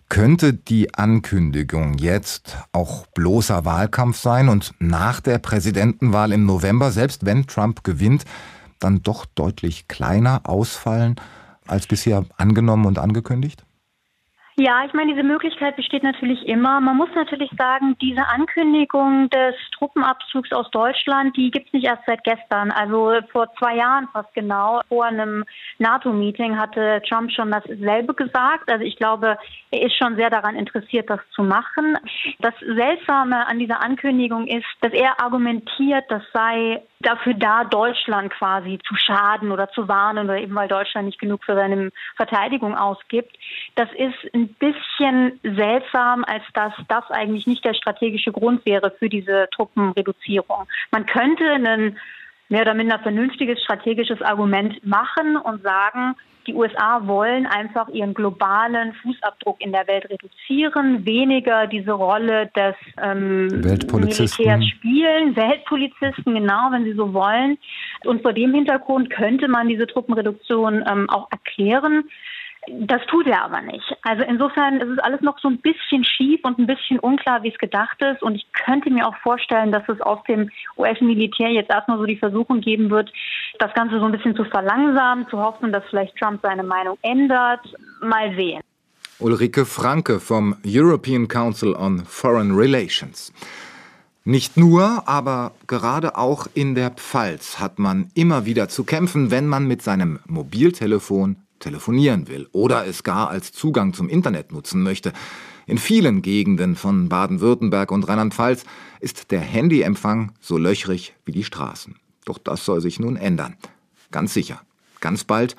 Könnte 0.08 0.54
die 0.54 0.94
Ankündigung 0.94 1.98
jetzt 1.98 2.56
auch 2.72 3.06
bloßer 3.08 3.66
Wahlkampf 3.66 4.16
sein 4.16 4.48
und 4.48 4.72
nach 4.78 5.20
der 5.20 5.36
Präsidentenwahl 5.36 6.32
im 6.32 6.46
November, 6.46 6.90
selbst 6.90 7.26
wenn 7.26 7.46
Trump 7.46 7.84
gewinnt, 7.84 8.24
dann 8.78 9.02
doch 9.02 9.26
deutlich 9.26 9.88
kleiner 9.88 10.40
ausfallen 10.44 11.16
als 11.66 11.86
bisher 11.86 12.24
angenommen 12.38 12.86
und 12.86 12.98
angekündigt? 12.98 13.66
Ja, 14.60 14.84
ich 14.84 14.92
meine, 14.92 15.12
diese 15.12 15.22
Möglichkeit 15.22 15.76
besteht 15.76 16.02
natürlich 16.02 16.44
immer. 16.48 16.80
Man 16.80 16.96
muss 16.96 17.10
natürlich 17.14 17.48
sagen, 17.56 17.96
diese 18.02 18.26
Ankündigung 18.26 19.30
des 19.30 19.54
Truppenabzugs 19.70 20.50
aus 20.52 20.68
Deutschland, 20.72 21.36
die 21.36 21.52
gibt's 21.52 21.72
nicht 21.72 21.86
erst 21.86 22.02
seit 22.06 22.24
gestern. 22.24 22.72
Also 22.72 23.20
vor 23.30 23.46
zwei 23.56 23.76
Jahren 23.76 24.08
fast 24.12 24.34
genau. 24.34 24.80
Vor 24.88 25.04
einem 25.04 25.44
NATO-Meeting 25.78 26.58
hatte 26.58 27.00
Trump 27.08 27.30
schon 27.30 27.52
dasselbe 27.52 28.14
gesagt. 28.14 28.68
Also 28.68 28.84
ich 28.84 28.96
glaube, 28.96 29.38
er 29.70 29.82
ist 29.82 29.96
schon 29.96 30.16
sehr 30.16 30.28
daran 30.28 30.56
interessiert, 30.56 31.08
das 31.08 31.20
zu 31.36 31.44
machen. 31.44 31.96
Das 32.40 32.54
Seltsame 32.58 33.46
an 33.46 33.60
dieser 33.60 33.80
Ankündigung 33.80 34.48
ist, 34.48 34.66
dass 34.80 34.92
er 34.92 35.22
argumentiert, 35.22 36.06
das 36.08 36.24
sei 36.32 36.82
dafür 37.00 37.34
da, 37.34 37.64
Deutschland 37.64 38.32
quasi 38.32 38.78
zu 38.86 38.94
schaden 38.96 39.52
oder 39.52 39.70
zu 39.70 39.88
warnen 39.88 40.24
oder 40.24 40.38
eben 40.38 40.54
weil 40.54 40.68
Deutschland 40.68 41.06
nicht 41.06 41.20
genug 41.20 41.44
für 41.44 41.54
seine 41.54 41.90
Verteidigung 42.16 42.76
ausgibt. 42.76 43.36
Das 43.76 43.88
ist 43.92 44.34
ein 44.34 44.48
bisschen 44.54 45.38
seltsam, 45.42 46.24
als 46.24 46.42
dass 46.54 46.72
das 46.88 47.08
eigentlich 47.10 47.46
nicht 47.46 47.64
der 47.64 47.74
strategische 47.74 48.32
Grund 48.32 48.66
wäre 48.66 48.90
für 48.98 49.08
diese 49.08 49.48
Truppenreduzierung. 49.52 50.66
Man 50.90 51.06
könnte 51.06 51.44
einen 51.44 51.98
mehr 52.48 52.62
oder 52.62 52.74
minder 52.74 52.98
vernünftiges 52.98 53.62
strategisches 53.62 54.22
Argument 54.22 54.84
machen 54.84 55.36
und 55.36 55.62
sagen, 55.62 56.16
die 56.48 56.54
USA 56.54 57.06
wollen 57.06 57.46
einfach 57.46 57.88
ihren 57.90 58.14
globalen 58.14 58.94
Fußabdruck 58.94 59.60
in 59.60 59.70
der 59.70 59.86
Welt 59.86 60.08
reduzieren, 60.08 61.04
weniger 61.04 61.66
diese 61.66 61.92
Rolle 61.92 62.50
des 62.56 62.74
ähm, 63.00 63.48
Militärs 63.48 64.64
spielen, 64.66 65.36
Weltpolizisten, 65.36 66.34
genau, 66.34 66.68
wenn 66.72 66.84
sie 66.84 66.94
so 66.94 67.12
wollen. 67.12 67.58
Und 68.04 68.22
vor 68.22 68.32
dem 68.32 68.54
Hintergrund 68.54 69.10
könnte 69.10 69.46
man 69.46 69.68
diese 69.68 69.86
Truppenreduktion 69.86 70.82
ähm, 70.90 71.10
auch 71.10 71.28
erklären. 71.30 72.04
Das 72.66 73.00
tut 73.06 73.26
er 73.26 73.44
aber 73.44 73.62
nicht. 73.62 73.96
Also 74.02 74.24
insofern 74.24 74.80
ist 74.80 74.88
es 74.88 74.98
alles 74.98 75.20
noch 75.20 75.38
so 75.38 75.48
ein 75.48 75.58
bisschen 75.58 76.04
schief 76.04 76.40
und 76.42 76.58
ein 76.58 76.66
bisschen 76.66 76.98
unklar, 76.98 77.42
wie 77.42 77.48
es 77.48 77.58
gedacht 77.58 77.96
ist. 78.02 78.22
Und 78.22 78.34
ich 78.34 78.46
könnte 78.52 78.90
mir 78.90 79.06
auch 79.06 79.16
vorstellen, 79.22 79.72
dass 79.72 79.88
es 79.88 80.00
aus 80.00 80.22
dem 80.24 80.50
US-Militär 80.76 81.50
jetzt 81.50 81.70
erstmal 81.70 81.98
so 81.98 82.04
die 82.04 82.18
Versuchung 82.18 82.60
geben 82.60 82.90
wird, 82.90 83.10
das 83.58 83.72
Ganze 83.74 83.98
so 83.98 84.04
ein 84.04 84.12
bisschen 84.12 84.36
zu 84.36 84.44
verlangsamen, 84.44 85.26
zu 85.28 85.38
hoffen, 85.38 85.72
dass 85.72 85.84
vielleicht 85.88 86.16
Trump 86.16 86.40
seine 86.42 86.62
Meinung 86.62 86.98
ändert. 87.02 87.60
Mal 88.02 88.34
sehen. 88.36 88.60
Ulrike 89.20 89.64
Franke 89.64 90.20
vom 90.20 90.56
European 90.64 91.26
Council 91.26 91.74
on 91.74 92.04
Foreign 92.04 92.54
Relations. 92.54 93.32
Nicht 94.24 94.58
nur, 94.58 95.08
aber 95.08 95.52
gerade 95.66 96.16
auch 96.16 96.46
in 96.52 96.74
der 96.74 96.90
Pfalz 96.90 97.58
hat 97.58 97.78
man 97.78 98.10
immer 98.14 98.44
wieder 98.44 98.68
zu 98.68 98.84
kämpfen, 98.84 99.30
wenn 99.30 99.46
man 99.46 99.66
mit 99.66 99.80
seinem 99.80 100.18
Mobiltelefon 100.26 101.36
telefonieren 101.60 102.28
will 102.28 102.48
oder 102.52 102.86
es 102.86 103.02
gar 103.02 103.28
als 103.28 103.52
Zugang 103.52 103.94
zum 103.94 104.08
Internet 104.08 104.52
nutzen 104.52 104.82
möchte. 104.82 105.12
In 105.66 105.78
vielen 105.78 106.22
Gegenden 106.22 106.76
von 106.76 107.08
Baden-Württemberg 107.08 107.92
und 107.92 108.08
Rheinland-Pfalz 108.08 108.64
ist 109.00 109.30
der 109.30 109.40
Handyempfang 109.40 110.32
so 110.40 110.56
löchrig 110.56 111.14
wie 111.24 111.32
die 111.32 111.44
Straßen. 111.44 111.96
Doch 112.24 112.38
das 112.38 112.64
soll 112.64 112.80
sich 112.80 112.98
nun 112.98 113.16
ändern. 113.16 113.56
Ganz 114.10 114.34
sicher. 114.34 114.62
Ganz 115.00 115.24
bald. 115.24 115.56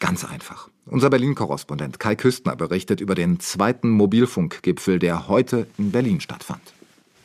Ganz 0.00 0.24
einfach. 0.24 0.68
Unser 0.86 1.08
Berlin-Korrespondent 1.08 1.98
Kai 1.98 2.14
Küstner 2.14 2.56
berichtet 2.56 3.00
über 3.00 3.14
den 3.14 3.40
zweiten 3.40 3.88
Mobilfunkgipfel, 3.88 4.98
der 4.98 5.28
heute 5.28 5.66
in 5.78 5.92
Berlin 5.92 6.20
stattfand. 6.20 6.73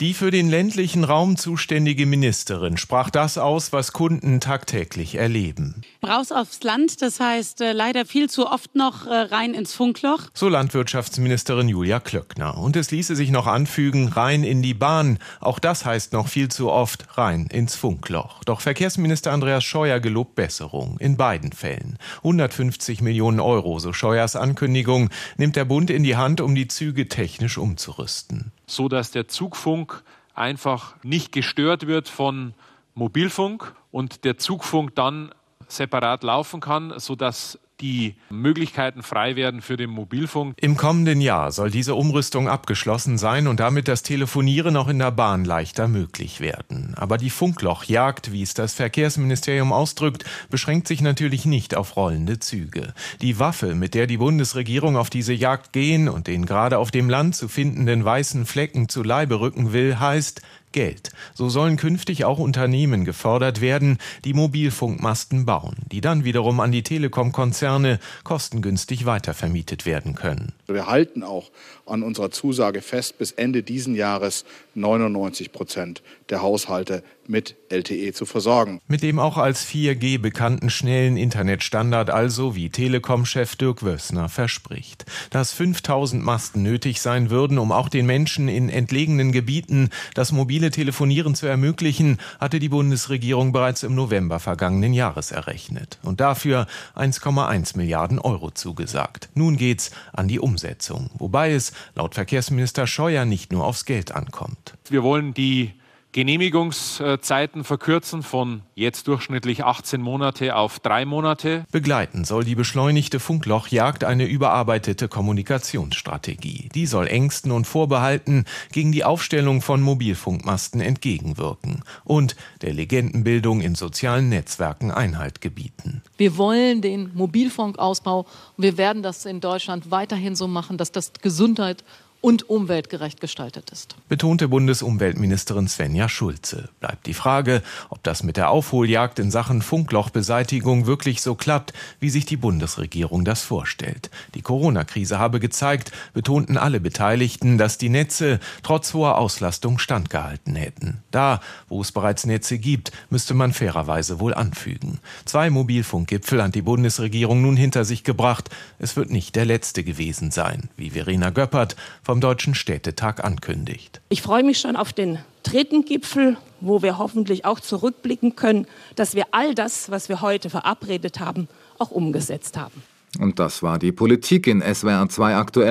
Die 0.01 0.13
für 0.13 0.31
den 0.31 0.47
ländlichen 0.47 1.03
Raum 1.03 1.35
zuständige 1.35 2.05
Ministerin 2.05 2.77
sprach 2.77 3.09
das 3.09 3.37
aus, 3.37 3.73
was 3.73 3.91
Kunden 3.91 4.39
tagtäglich 4.39 5.15
erleben. 5.15 5.81
Raus 6.07 6.31
aufs 6.31 6.63
Land, 6.63 7.01
das 7.01 7.19
heißt 7.19 7.59
äh, 7.59 7.73
leider 7.73 8.05
viel 8.05 8.29
zu 8.29 8.47
oft 8.47 8.75
noch 8.75 9.07
äh, 9.07 9.13
rein 9.13 9.53
ins 9.53 9.73
Funkloch. 9.73 10.29
So 10.33 10.47
Landwirtschaftsministerin 10.47 11.67
Julia 11.67 11.99
Klöckner. 11.99 12.57
Und 12.57 12.77
es 12.77 12.91
ließe 12.91 13.13
sich 13.17 13.29
noch 13.29 13.45
anfügen, 13.45 14.07
rein 14.07 14.45
in 14.45 14.61
die 14.61 14.73
Bahn. 14.73 15.19
Auch 15.41 15.59
das 15.59 15.83
heißt 15.83 16.13
noch 16.13 16.29
viel 16.29 16.47
zu 16.47 16.71
oft 16.71 17.17
rein 17.17 17.47
ins 17.47 17.75
Funkloch. 17.75 18.41
Doch 18.45 18.61
Verkehrsminister 18.61 19.33
Andreas 19.33 19.65
Scheuer 19.65 19.99
gelobt 19.99 20.33
Besserung. 20.35 20.97
In 20.99 21.17
beiden 21.17 21.51
Fällen. 21.51 21.97
150 22.19 23.01
Millionen 23.01 23.41
Euro, 23.41 23.79
so 23.79 23.91
Scheuers 23.91 24.37
Ankündigung, 24.37 25.09
nimmt 25.35 25.57
der 25.57 25.65
Bund 25.65 25.89
in 25.89 26.03
die 26.03 26.15
Hand, 26.15 26.39
um 26.39 26.55
die 26.55 26.69
Züge 26.69 27.09
technisch 27.09 27.57
umzurüsten 27.57 28.53
so 28.69 28.87
dass 28.87 29.11
der 29.11 29.27
Zugfunk 29.27 30.03
einfach 30.33 30.95
nicht 31.03 31.31
gestört 31.31 31.87
wird 31.87 32.07
von 32.07 32.53
Mobilfunk 32.93 33.75
und 33.91 34.23
der 34.23 34.37
Zugfunk 34.37 34.95
dann 34.95 35.33
separat 35.67 36.23
laufen 36.23 36.59
kann, 36.59 36.93
sodass 36.97 37.59
die 37.81 38.15
Möglichkeiten 38.29 39.03
frei 39.03 39.35
werden 39.35 39.61
für 39.61 39.77
den 39.77 39.89
Mobilfunk. 39.89 40.55
Im 40.57 40.77
kommenden 40.77 41.21
Jahr 41.21 41.51
soll 41.51 41.71
diese 41.71 41.95
Umrüstung 41.95 42.47
abgeschlossen 42.47 43.17
sein 43.17 43.47
und 43.47 43.59
damit 43.59 43.87
das 43.87 44.03
Telefonieren 44.03 44.77
auch 44.77 44.87
in 44.87 44.99
der 44.99 45.11
Bahn 45.11 45.45
leichter 45.45 45.87
möglich 45.87 46.39
werden. 46.39 46.93
Aber 46.97 47.17
die 47.17 47.29
Funklochjagd, 47.29 48.31
wie 48.31 48.41
es 48.41 48.53
das 48.53 48.73
Verkehrsministerium 48.73 49.71
ausdrückt, 49.71 50.25
beschränkt 50.49 50.87
sich 50.87 51.01
natürlich 51.01 51.45
nicht 51.45 51.75
auf 51.75 51.95
rollende 51.95 52.39
Züge. 52.39 52.93
Die 53.21 53.39
Waffe, 53.39 53.75
mit 53.75 53.93
der 53.93 54.07
die 54.07 54.17
Bundesregierung 54.17 54.97
auf 54.97 55.09
diese 55.09 55.33
Jagd 55.33 55.73
gehen 55.73 56.09
und 56.09 56.27
den 56.27 56.45
gerade 56.45 56.77
auf 56.77 56.91
dem 56.91 57.09
Land 57.09 57.35
zu 57.35 57.47
findenden 57.47 58.03
weißen 58.03 58.45
Flecken 58.45 58.89
zu 58.89 59.03
Leibe 59.03 59.39
rücken 59.39 59.73
will, 59.73 59.99
heißt 59.99 60.41
Geld. 60.71 61.11
So 61.33 61.49
sollen 61.49 61.77
künftig 61.77 62.25
auch 62.25 62.39
Unternehmen 62.39 63.05
gefördert 63.05 63.61
werden, 63.61 63.97
die 64.25 64.33
Mobilfunkmasten 64.33 65.45
bauen, 65.45 65.77
die 65.91 66.01
dann 66.01 66.23
wiederum 66.23 66.59
an 66.59 66.71
die 66.71 66.83
Telekom-Konzerne 66.83 67.99
kostengünstig 68.23 69.05
weitervermietet 69.05 69.85
werden 69.85 70.15
können. 70.15 70.53
Wir 70.73 70.87
halten 70.87 71.23
auch 71.23 71.49
an 71.85 72.03
unserer 72.03 72.31
Zusage 72.31 72.81
fest, 72.81 73.17
bis 73.17 73.31
Ende 73.31 73.63
diesen 73.63 73.95
Jahres 73.95 74.45
99 74.75 75.51
Prozent 75.51 76.01
der 76.29 76.41
Haushalte 76.41 77.03
mit 77.29 77.55
LTE 77.69 78.11
zu 78.13 78.25
versorgen. 78.25 78.81
Mit 78.87 79.03
dem 79.03 79.19
auch 79.19 79.37
als 79.37 79.65
4G 79.65 80.19
bekannten 80.19 80.71
schnellen 80.71 81.15
Internetstandard 81.15 82.09
also, 82.09 82.55
wie 82.55 82.69
Telekom-Chef 82.69 83.55
Dirk 83.55 83.83
Wössner 83.83 84.29
verspricht. 84.29 85.05
Dass 85.29 85.53
5000 85.53 86.23
Masten 86.23 86.63
nötig 86.63 87.01
sein 87.01 87.29
würden, 87.29 87.59
um 87.59 87.71
auch 87.71 87.89
den 87.89 88.07
Menschen 88.07 88.47
in 88.47 88.69
entlegenen 88.69 89.31
Gebieten 89.31 89.89
das 90.15 90.31
mobile 90.31 90.71
Telefonieren 90.71 91.35
zu 91.35 91.45
ermöglichen, 91.45 92.17
hatte 92.39 92.59
die 92.59 92.69
Bundesregierung 92.69 93.51
bereits 93.51 93.83
im 93.83 93.93
November 93.93 94.39
vergangenen 94.39 94.93
Jahres 94.93 95.31
errechnet 95.31 95.99
und 96.01 96.19
dafür 96.19 96.65
1,1 96.95 97.77
Milliarden 97.77 98.17
Euro 98.17 98.49
zugesagt. 98.49 99.29
Nun 99.35 99.57
geht's 99.57 99.91
an 100.13 100.27
die 100.27 100.39
Umsetzung, 100.59 101.09
wobei 101.17 101.53
es 101.53 101.71
laut 101.95 102.15
Verkehrsminister 102.15 102.85
Scheuer 102.85 103.23
nicht 103.23 103.53
nur 103.53 103.63
aufs 103.65 103.85
Geld 103.85 104.11
ankommt. 104.11 104.73
Wir 104.89 105.03
wollen 105.03 105.33
die 105.33 105.71
Genehmigungszeiten 106.11 107.63
verkürzen 107.63 108.23
von 108.23 108.63
jetzt 108.73 109.07
durchschnittlich 109.07 109.63
18 109.63 110.01
Monate 110.01 110.55
auf 110.55 110.79
drei 110.79 111.05
Monate. 111.05 111.65
Begleiten 111.71 112.25
soll 112.25 112.43
die 112.43 112.55
beschleunigte 112.55 113.19
Funklochjagd 113.19 114.03
eine 114.03 114.25
überarbeitete 114.25 115.07
Kommunikationsstrategie. 115.07 116.69
Die 116.73 116.87
soll 116.87 117.05
Ängsten 117.07 117.51
und 117.51 117.67
Vorbehalten 117.67 118.45
gegen 118.71 118.91
die 118.91 119.03
Aufstellung 119.03 119.61
von 119.61 119.81
Mobilfunkmasten 119.81 120.81
entgegenwirken 120.81 121.83
und 122.05 122.35
der 122.63 122.73
Legendenbildung 122.73 123.61
in 123.61 123.75
sozialen 123.75 124.29
Netzwerken 124.29 124.89
Einhalt 124.89 125.41
gebieten. 125.41 126.01
Wir 126.17 126.37
wollen 126.37 126.81
den 126.81 127.11
Mobilfunkausbau 127.13 128.21
und 128.57 128.63
wir 128.63 128.77
werden 128.77 129.03
das 129.03 129.25
in 129.25 129.41
Deutschland 129.41 129.91
weiterhin 129.91 130.35
so 130.35 130.47
machen, 130.47 130.77
dass 130.77 130.91
das 130.91 131.13
Gesundheit 131.21 131.83
und 132.21 132.49
umweltgerecht 132.49 133.21
gestaltet 133.21 133.69
ist. 133.69 133.95
Betonte 134.09 134.49
Bundesumweltministerin 134.49 135.67
Svenja 135.67 136.09
Schulze. 136.09 136.69
Bleibt 136.79 137.07
die 137.07 137.13
Frage, 137.13 137.61
ob 137.89 138.03
das 138.03 138.23
mit 138.23 138.35
der 138.35 138.49
Aufholjagd 138.49 139.19
in 139.19 139.31
Sachen 139.31 139.61
Funklochbeseitigung 139.61 140.85
wirklich 140.85 141.21
so 141.21 141.35
klappt, 141.35 141.73
wie 141.99 142.09
sich 142.09 142.25
die 142.25 142.37
Bundesregierung 142.37 143.23
das 143.23 143.43
vorstellt. 143.43 144.09
Die 144.35 144.41
Corona-Krise 144.41 145.17
habe 145.17 145.39
gezeigt, 145.39 145.91
betonten 146.13 146.57
alle 146.57 146.79
Beteiligten, 146.79 147.57
dass 147.57 147.77
die 147.77 147.89
Netze 147.89 148.39
trotz 148.63 148.93
hoher 148.93 149.17
Auslastung 149.17 149.79
standgehalten 149.79 150.55
hätten. 150.55 151.01
Da, 151.11 151.39
wo 151.69 151.81
es 151.81 151.91
bereits 151.91 152.25
Netze 152.25 152.57
gibt, 152.57 152.91
müsste 153.09 153.33
man 153.33 153.53
fairerweise 153.53 154.19
wohl 154.19 154.33
anfügen. 154.33 154.99
Zwei 155.23 155.49
Mobilfunkgipfel 155.49 156.43
hat 156.43 156.55
die 156.55 156.61
Bundesregierung 156.61 157.41
nun 157.41 157.55
hinter 157.55 157.85
sich 157.85 158.03
gebracht. 158.03 158.49
Es 158.77 158.95
wird 158.95 159.09
nicht 159.09 159.35
der 159.35 159.45
letzte 159.45 159.83
gewesen 159.83 160.31
sein, 160.31 160.69
wie 160.75 160.89
Verena 160.89 161.29
Göppert 161.29 161.75
vom 162.09 162.21
Deutschen 162.21 162.55
Städtetag 162.55 163.23
ankündigt. 163.23 164.01
Ich 164.09 164.23
freue 164.23 164.41
mich 164.41 164.57
schon 164.57 164.75
auf 164.75 164.93
den 164.93 165.19
dritten 165.43 165.85
Gipfel, 165.85 166.37
wo 166.59 166.81
wir 166.81 166.97
hoffentlich 166.97 167.45
auch 167.45 167.59
zurückblicken 167.59 168.35
können, 168.35 168.65
dass 168.95 169.13
wir 169.13 169.25
all 169.29 169.53
das, 169.53 169.91
was 169.91 170.09
wir 170.09 170.21
heute 170.21 170.49
verabredet 170.49 171.19
haben, 171.19 171.47
auch 171.77 171.91
umgesetzt 171.91 172.57
haben. 172.57 172.81
Und 173.19 173.37
das 173.37 173.61
war 173.61 173.77
die 173.77 173.91
Politik 173.91 174.47
in 174.47 174.63
SWR 174.63 175.07
2 175.07 175.35
aktuell. 175.35 175.67